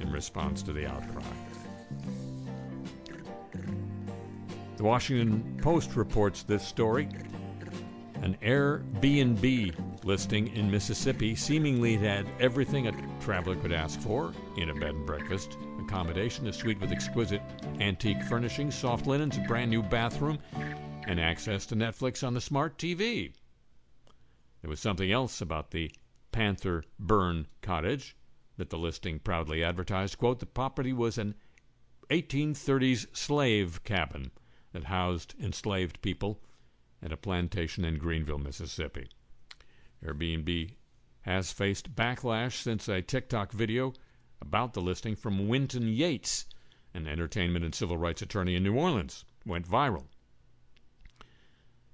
[0.00, 1.22] in response to the outcry.
[4.76, 7.08] The Washington Post reports this story.
[8.22, 9.74] An Airbnb
[10.04, 15.06] listing in Mississippi seemingly had everything a traveler could ask for in a bed and
[15.06, 17.42] breakfast accommodation, a suite with exquisite
[17.80, 20.38] antique furnishings, soft linens, a brand new bathroom,
[21.06, 23.32] and access to Netflix on the smart TV.
[24.64, 25.92] There was something else about the
[26.32, 28.16] Panther Burn cottage
[28.56, 30.16] that the listing proudly advertised.
[30.16, 31.34] Quote, the property was an
[32.08, 34.30] 1830s slave cabin
[34.72, 36.40] that housed enslaved people
[37.02, 39.10] at a plantation in Greenville, Mississippi.
[40.02, 40.70] Airbnb
[41.20, 43.92] has faced backlash since a TikTok video
[44.40, 46.46] about the listing from Wynton Yates,
[46.94, 50.06] an entertainment and civil rights attorney in New Orleans, went viral.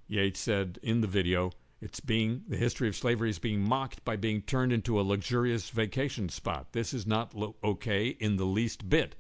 [0.07, 1.51] Yates said in the video,
[1.81, 5.71] it's being the history of slavery is being mocked by being turned into a luxurious
[5.71, 6.73] vacation spot.
[6.73, 9.17] This is not lo- okay in the least bit,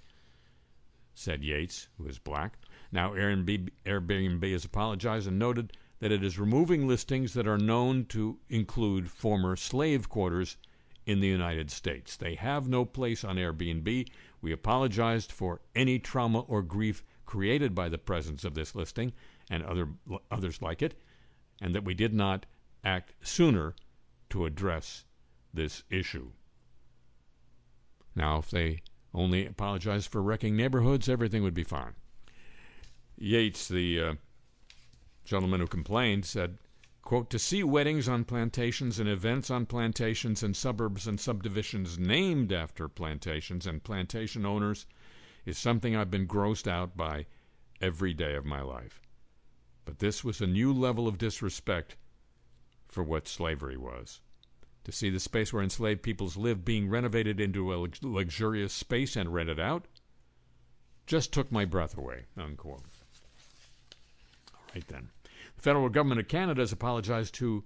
[1.15, 2.59] said Yates, who is black.
[2.93, 8.05] Now Airbnb, Airbnb has apologized and noted that it is removing listings that are known
[8.07, 10.57] to include former slave quarters
[11.07, 12.17] in the United States.
[12.17, 14.09] They have no place on Airbnb.
[14.43, 19.13] We apologized for any trauma or grief created by the presence of this listing
[19.49, 19.89] and other
[20.31, 21.01] others like it,
[21.61, 22.47] and that we did not
[22.85, 23.75] act sooner
[24.31, 25.05] to address
[25.53, 26.31] this issue.
[28.15, 28.83] Now, if they
[29.13, 31.95] only apologized for wrecking neighborhoods, everything would be fine.
[33.17, 34.15] Yates, the uh,
[35.25, 36.59] gentleman who complained, said,
[37.03, 42.53] quote, To see weddings on plantations and events on plantations and suburbs and subdivisions named
[42.53, 44.87] after plantations and plantation owners
[45.45, 47.27] is something I've been grossed out by
[47.81, 49.01] every day of my life.
[49.91, 51.97] But this was a new level of disrespect
[52.87, 54.21] for what slavery was.
[54.85, 59.17] To see the space where enslaved peoples lived being renovated into a lux- luxurious space
[59.17, 59.89] and rented out
[61.09, 62.27] just took my breath away.
[62.37, 62.85] Unquote.
[64.55, 65.11] All right then.
[65.57, 67.65] The federal government of Canada has apologized to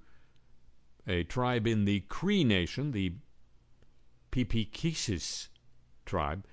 [1.06, 3.16] a tribe in the Cree Nation, the
[4.32, 5.48] Peepeekisis
[6.06, 6.46] tribe,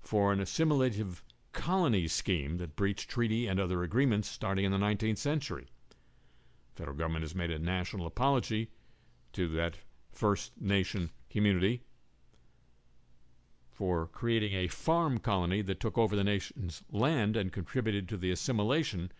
[0.00, 1.22] for an assimilative
[1.52, 5.68] colony scheme that breached treaty and other agreements starting in the 19th century.
[6.74, 8.70] Federal government has made a national apology
[9.32, 9.78] to that
[10.12, 11.82] First Nation community
[13.70, 18.30] for creating a farm colony that took over the nation's land and contributed to the
[18.30, 19.10] assimilation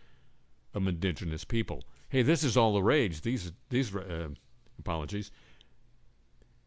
[0.74, 1.82] of indigenous people.
[2.08, 3.22] Hey, this is all the rage.
[3.22, 4.28] These these uh,
[4.78, 5.30] apologies.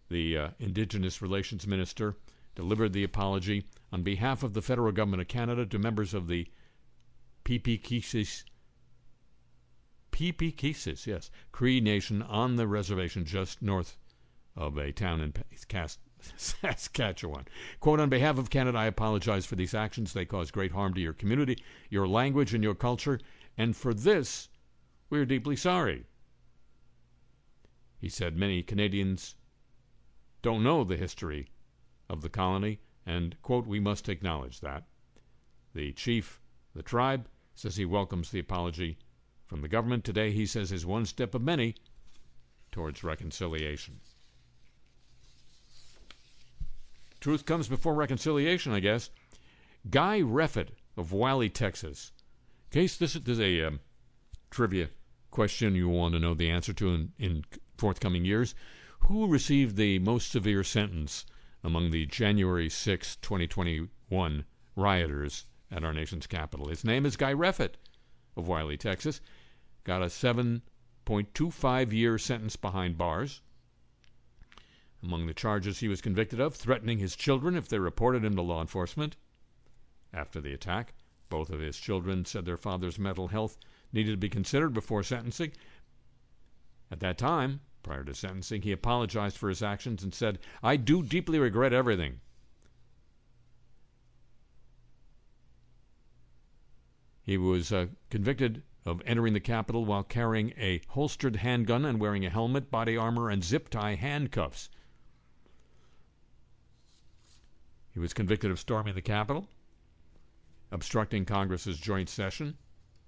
[0.09, 2.15] The uh, Indigenous Relations Minister
[2.55, 6.47] delivered the apology on behalf of the federal government of Canada to members of the
[7.45, 8.43] Peepeekisis
[10.13, 13.97] Peepeekisis, yes, Cree Nation on the reservation just north
[14.55, 15.33] of a town in
[16.37, 17.47] Saskatchewan.
[17.79, 20.13] Quote, on behalf of Canada, I apologize for these actions.
[20.13, 21.57] They cause great harm to your community,
[21.89, 23.19] your language, and your culture,
[23.57, 24.49] and for this,
[25.09, 26.05] we are deeply sorry.
[27.97, 29.33] He said many Canadians
[30.43, 31.49] don't know the history
[32.09, 34.83] of the colony, and, quote, we must acknowledge that.
[35.73, 36.41] The chief,
[36.75, 38.97] the tribe, says he welcomes the apology
[39.45, 40.03] from the government.
[40.03, 41.75] Today, he says, is one step of many
[42.71, 43.99] towards reconciliation.
[47.19, 49.09] Truth comes before reconciliation, I guess.
[49.89, 52.11] Guy Reffitt of Wylie, Texas.
[52.69, 53.79] Case this is a um,
[54.49, 54.89] trivia
[55.31, 57.45] question you want to know the answer to in, in
[57.77, 58.55] forthcoming years,
[58.99, 61.25] who received the most severe sentence
[61.63, 64.45] among the January 6, 2021
[64.75, 66.67] rioters at our nation's capital?
[66.67, 67.75] His name is Guy Reffitt
[68.35, 69.21] of Wylie, Texas.
[69.83, 73.41] Got a 7.25 year sentence behind bars.
[75.01, 78.41] Among the charges he was convicted of, threatening his children if they reported him to
[78.41, 79.17] law enforcement.
[80.13, 80.93] After the attack,
[81.29, 83.57] both of his children said their father's mental health
[83.91, 85.51] needed to be considered before sentencing.
[86.91, 91.03] At that time, prior to sentencing, he apologized for his actions and said, I do
[91.03, 92.21] deeply regret everything.
[97.23, 102.25] He was uh, convicted of entering the Capitol while carrying a holstered handgun and wearing
[102.25, 104.69] a helmet, body armor, and zip tie handcuffs.
[107.91, 109.47] He was convicted of storming the Capitol,
[110.71, 112.57] obstructing Congress's joint session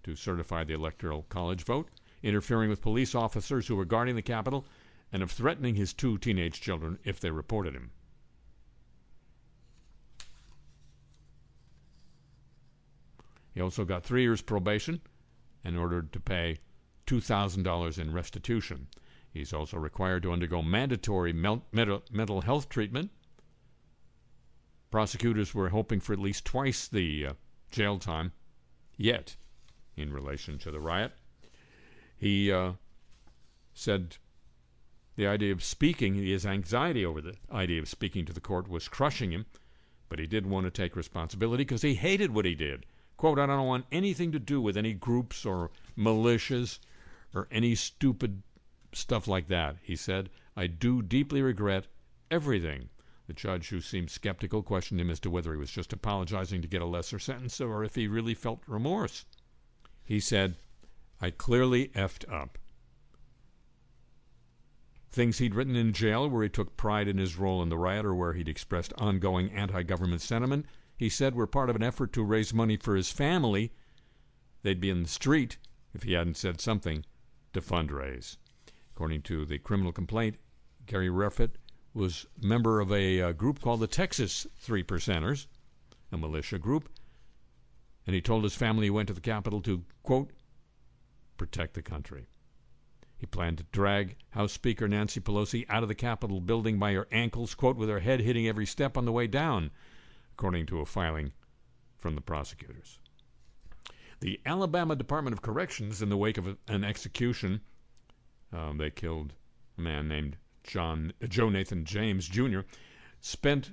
[0.04, 1.90] to certify the Electoral College vote,
[2.26, 4.66] interfering with police officers who were guarding the Capitol,
[5.12, 7.92] and of threatening his two teenage children if they reported him.
[13.54, 15.00] He also got three years probation
[15.64, 16.58] and ordered to pay
[17.08, 18.88] $2,000 in restitution.
[19.32, 23.12] He's also required to undergo mandatory mental, health treatment.
[24.92, 27.34] Prosecutors were hoping for at least twice the uh,
[27.70, 28.32] jail time
[28.98, 29.36] yet
[29.96, 31.14] in relation to the riot.
[32.26, 32.72] He uh,
[33.76, 34.18] said
[35.16, 38.88] the idea of speaking, his anxiety over the idea of speaking to the court was
[38.88, 39.46] crushing him,
[40.10, 42.88] but he didn't want to take responsibility because he hated what he did.
[43.16, 46.80] Quote, I don't want anything to do with any groups or militias
[47.32, 48.42] or any stupid
[48.92, 50.32] stuff like that, he said.
[50.58, 51.86] I do deeply regret
[52.32, 52.90] everything.
[53.28, 56.68] The judge, who seemed skeptical, questioned him as to whether he was just apologizing to
[56.68, 59.26] get a lesser sentence or if he really felt remorse.
[60.04, 60.56] He said,
[61.22, 62.58] I clearly effed up.
[65.12, 68.06] Things he'd written in jail, where he took pride in his role in the riot
[68.06, 70.66] or where he'd expressed ongoing anti government sentiment,
[70.98, 73.72] he said were part of an effort to raise money for his family.
[74.62, 75.58] They'd be in the street
[75.94, 77.06] if he hadn't said something
[77.54, 78.38] to fundraise.
[78.94, 80.38] According to the criminal complaint,
[80.86, 81.52] Gary Reffitt
[81.94, 85.48] was member of a uh, group called the Texas Three Percenters,
[86.12, 86.90] a militia group,
[88.06, 90.32] and he told his family he went to the Capitol to, quote,
[91.38, 92.28] protect the country.
[93.18, 97.08] He planned to drag House Speaker Nancy Pelosi out of the Capitol building by her
[97.12, 99.72] ankles, quote, with her head hitting every step on the way down,
[100.34, 101.32] according to a filing
[101.98, 103.00] from the prosecutors.
[104.20, 107.62] The Alabama Department of Corrections, in the wake of an execution,
[108.52, 109.34] um, they killed
[109.78, 112.62] a man named John Joe Nathan James Jr.
[113.20, 113.72] Spent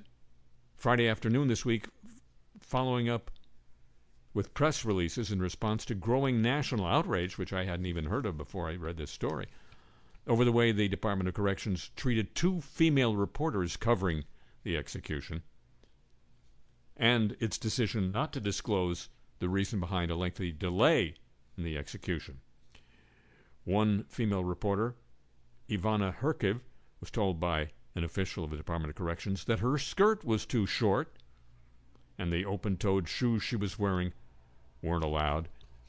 [0.75, 1.87] Friday afternoon this week
[2.59, 3.31] following up
[4.33, 8.37] with press releases in response to growing national outrage, which I hadn't even heard of
[8.37, 9.47] before I read this story,
[10.25, 14.23] over the way the Department of Corrections treated two female reporters covering
[14.63, 15.43] the execution,
[16.97, 19.09] and its decision not to disclose
[19.39, 21.15] the reason behind a lengthy delay
[21.57, 22.39] in the execution.
[23.65, 24.95] One female reporter,
[25.69, 26.59] Ivana Hrynkiw,
[26.99, 30.65] was told by an official of the Department of Corrections that her skirt was too
[30.65, 31.17] short
[32.17, 34.13] and the open toed shoes she was wearing
[34.83, 35.47] weren't allowed,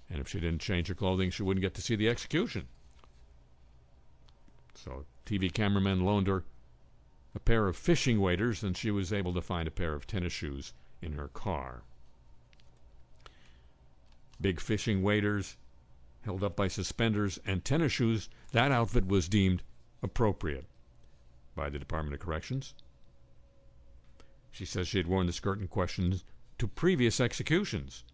[0.09, 2.69] and if she didn't change her clothing, she wouldn't get to see the execution.
[4.75, 6.45] So, TV cameramen loaned her
[7.35, 10.33] a pair of fishing waders, and she was able to find a pair of tennis
[10.33, 10.73] shoes
[11.03, 11.83] in her car.
[14.41, 15.57] Big fishing waders
[16.23, 19.63] held up by suspenders and tennis shoes, that outfit was deemed
[20.03, 20.67] appropriate
[21.55, 22.75] by the Department of Corrections.
[24.51, 26.21] She says she had worn the skirt in question
[26.59, 28.05] to previous executions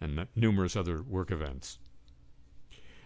[0.00, 1.78] and numerous other work events.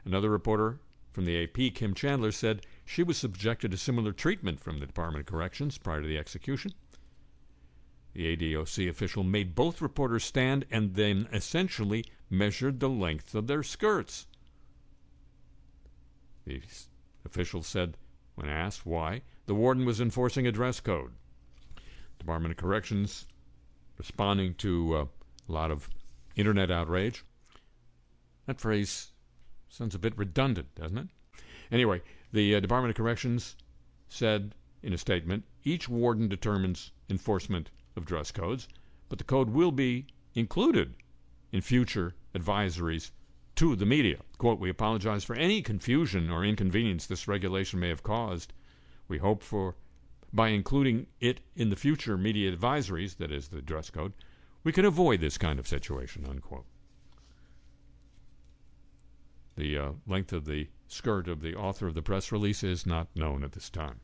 [0.04, 0.80] Another reporter
[1.12, 5.20] from the AP, Kim Chandler, said she was subjected to similar treatment from the Department
[5.20, 6.72] of Corrections prior to the execution.
[8.12, 13.62] The ADOC official made both reporters stand and then essentially measured the length of their
[13.62, 14.26] skirts.
[16.44, 16.62] The
[17.24, 17.96] official said,
[18.34, 21.12] when asked why, the warden was enforcing a dress code.
[22.18, 23.26] Department of Corrections
[23.98, 25.04] responding to uh,
[25.48, 25.88] a lot of
[26.36, 27.24] internet outrage.
[28.46, 29.12] That phrase
[29.68, 31.08] sounds a bit redundant, doesn't it?
[31.70, 33.56] Anyway, the uh, Department of Corrections
[34.08, 38.68] said in a statement each warden determines enforcement of dress codes,
[39.08, 40.94] but the code will be included
[41.52, 43.12] in future advisories
[43.56, 44.18] to the media.
[44.38, 48.52] Quote, we apologize for any confusion or inconvenience this regulation may have caused.
[49.08, 49.76] We hope for
[50.32, 54.12] by including it in the future media advisories, that is the dress code,
[54.64, 56.64] we can avoid this kind of situation, unquote.
[59.56, 63.08] The uh, length of the skirt of the author of the press release is not
[63.14, 64.00] known at this time.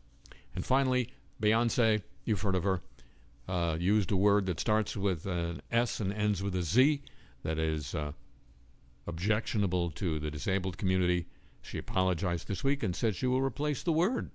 [0.55, 1.11] And finally,
[1.43, 2.83] Beyonce, you've heard of her,
[3.49, 7.03] uh, used a word that starts with an S and ends with a Z
[7.43, 8.13] that is uh,
[9.07, 11.27] objectionable to the disabled community.
[11.63, 14.31] She apologized this week and said she will replace the word.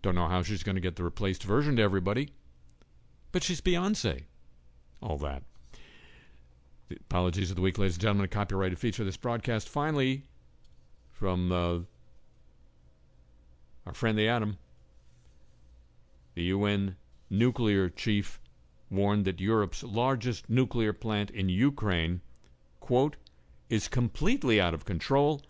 [0.00, 2.30] Don't know how she's going to get the replaced version to everybody,
[3.32, 4.24] but she's Beyonce.
[5.04, 5.42] All that.
[6.88, 8.24] The apologies of the week, ladies and gentlemen.
[8.24, 9.68] A copyrighted feature of this broadcast.
[9.68, 10.24] Finally,
[11.12, 11.80] from uh,
[13.84, 14.56] our friend the Atom,
[16.34, 16.96] the UN
[17.28, 18.40] nuclear chief
[18.88, 22.22] warned that Europe's largest nuclear plant in Ukraine,
[22.80, 23.16] quote,
[23.68, 25.42] is completely out of control.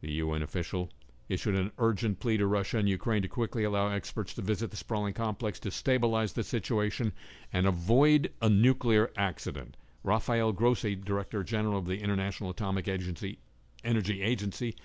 [0.00, 0.90] The UN official
[1.32, 4.76] issued an urgent plea to Russia and Ukraine to quickly allow experts to visit the
[4.76, 7.10] sprawling complex to stabilize the situation
[7.54, 9.78] and avoid a nuclear accident.
[10.04, 13.38] Rafael Grossi, Director General of the International Atomic Agency,
[13.82, 14.76] Energy Agency,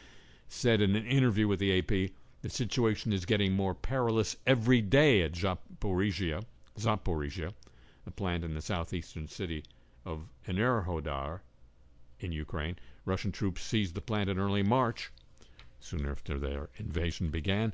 [0.47, 5.23] said in an interview with the AP, the situation is getting more perilous every day
[5.23, 6.45] at Zaporizhia,
[6.79, 7.53] Zaporizhia,
[8.05, 9.65] the plant in the southeastern city
[10.05, 11.41] of Enerhodar
[12.21, 12.77] in Ukraine.
[13.03, 15.11] Russian troops seized the plant in early March,
[15.79, 17.71] soon after their invasion began.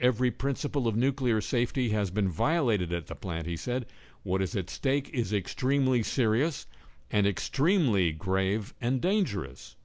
[0.00, 3.86] Every principle of nuclear safety has been violated at the plant, he said.
[4.24, 6.66] What is at stake is extremely serious
[7.08, 9.76] and extremely grave and dangerous.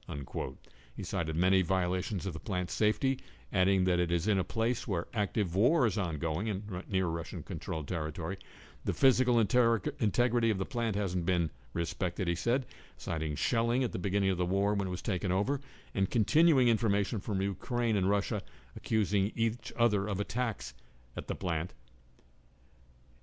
[0.92, 3.20] He cited many violations of the plant's safety,
[3.52, 7.44] adding that it is in a place where active war is ongoing in near Russian
[7.44, 8.38] controlled territory.
[8.84, 12.66] The physical integrity of the plant hasn't been respected, he said,
[12.96, 15.60] citing shelling at the beginning of the war when it was taken over,
[15.94, 18.42] and continuing information from Ukraine and Russia
[18.76, 20.74] accusing each other of attacks
[21.16, 21.74] at the plant.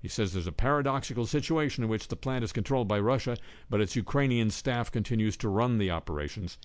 [0.02, 3.38] He says there's a paradoxical situation in which the plant is controlled by Russia,
[3.70, 6.58] but its Ukrainian staff continues to run the operations,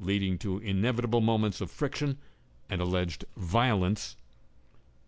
[0.00, 2.16] leading to inevitable moments of friction
[2.70, 4.16] and alleged violence.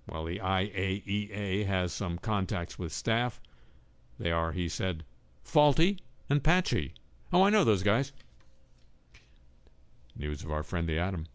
[0.06, 3.40] While the IAEA has some contacts with staff,
[4.18, 5.04] they are, he said,
[5.42, 5.98] faulty
[6.30, 6.94] and patchy.
[7.32, 8.12] Oh, I know those guys.
[10.16, 11.26] News of our friend the Atom.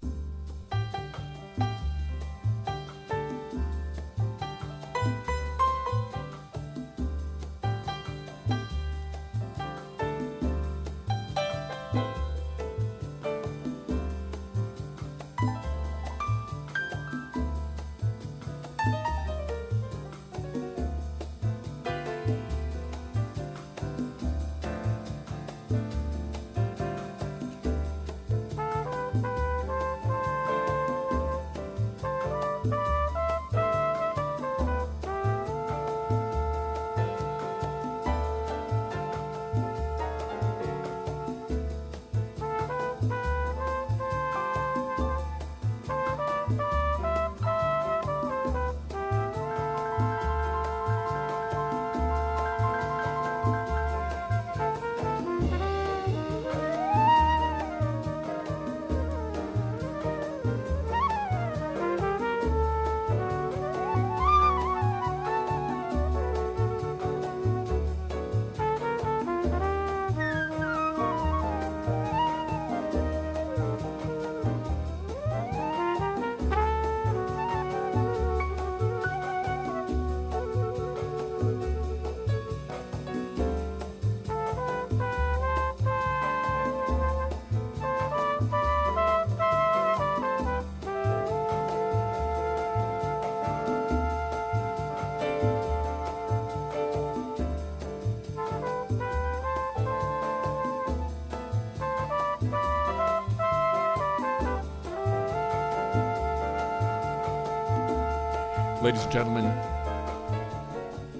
[108.95, 109.53] Ladies and gentlemen,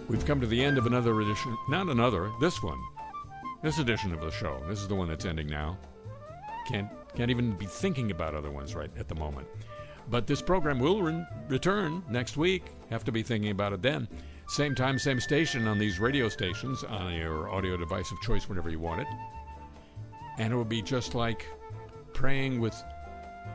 [0.07, 1.57] we've come to the end of another edition.
[1.67, 2.79] Not another, this one.
[3.63, 4.63] This edition of the show.
[4.69, 5.77] This is the one that's ending now.
[6.69, 9.45] Can't can't even be thinking about other ones right at the moment.
[10.09, 12.71] But this program will re- return next week.
[12.91, 14.07] Have to be thinking about it then.
[14.47, 18.69] Same time, same station on these radio stations on your audio device of choice whenever
[18.69, 19.07] you want it.
[20.39, 21.45] And it will be just like
[22.13, 22.81] praying with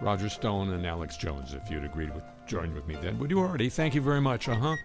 [0.01, 3.19] Roger Stone and Alex Jones, if you'd agreed with join with me then.
[3.19, 3.69] Would you already?
[3.69, 4.49] Thank you very much.
[4.49, 4.77] Uh huh.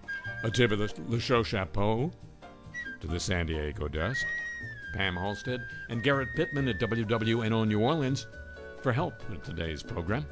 [0.43, 2.11] A tip of the, the show chapeau
[3.01, 4.25] to the San Diego desk.
[4.93, 5.59] Pam Halstead
[5.89, 8.27] and Garrett Pittman at WWNO New Orleans
[8.81, 10.25] for help with today's program.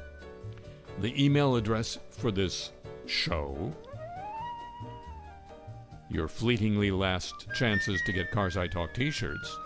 [1.00, 2.72] The email address for this
[3.06, 3.74] show
[6.08, 9.58] your fleetingly last chances to get Cars I Talk t shirts.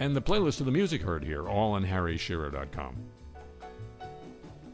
[0.00, 2.96] And the playlist of the music heard here, all on harryshearer.com.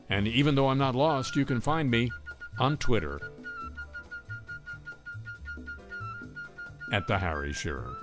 [0.09, 2.13] And even though I'm not lost, you can find me
[2.61, 3.21] on Twitter
[6.93, 7.97] at the Harry Shearer.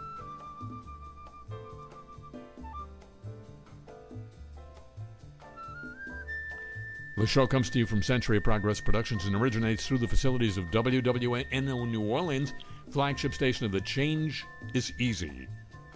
[7.15, 10.65] The show comes to you from Century Progress Productions and originates through the facilities of
[10.71, 12.53] WWNO New Orleans,
[12.89, 14.43] flagship station of the Change
[14.73, 15.47] is Easy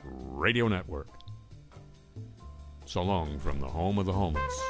[0.05, 1.16] Radio Network.
[2.87, 4.61] So long from the home of the homeless.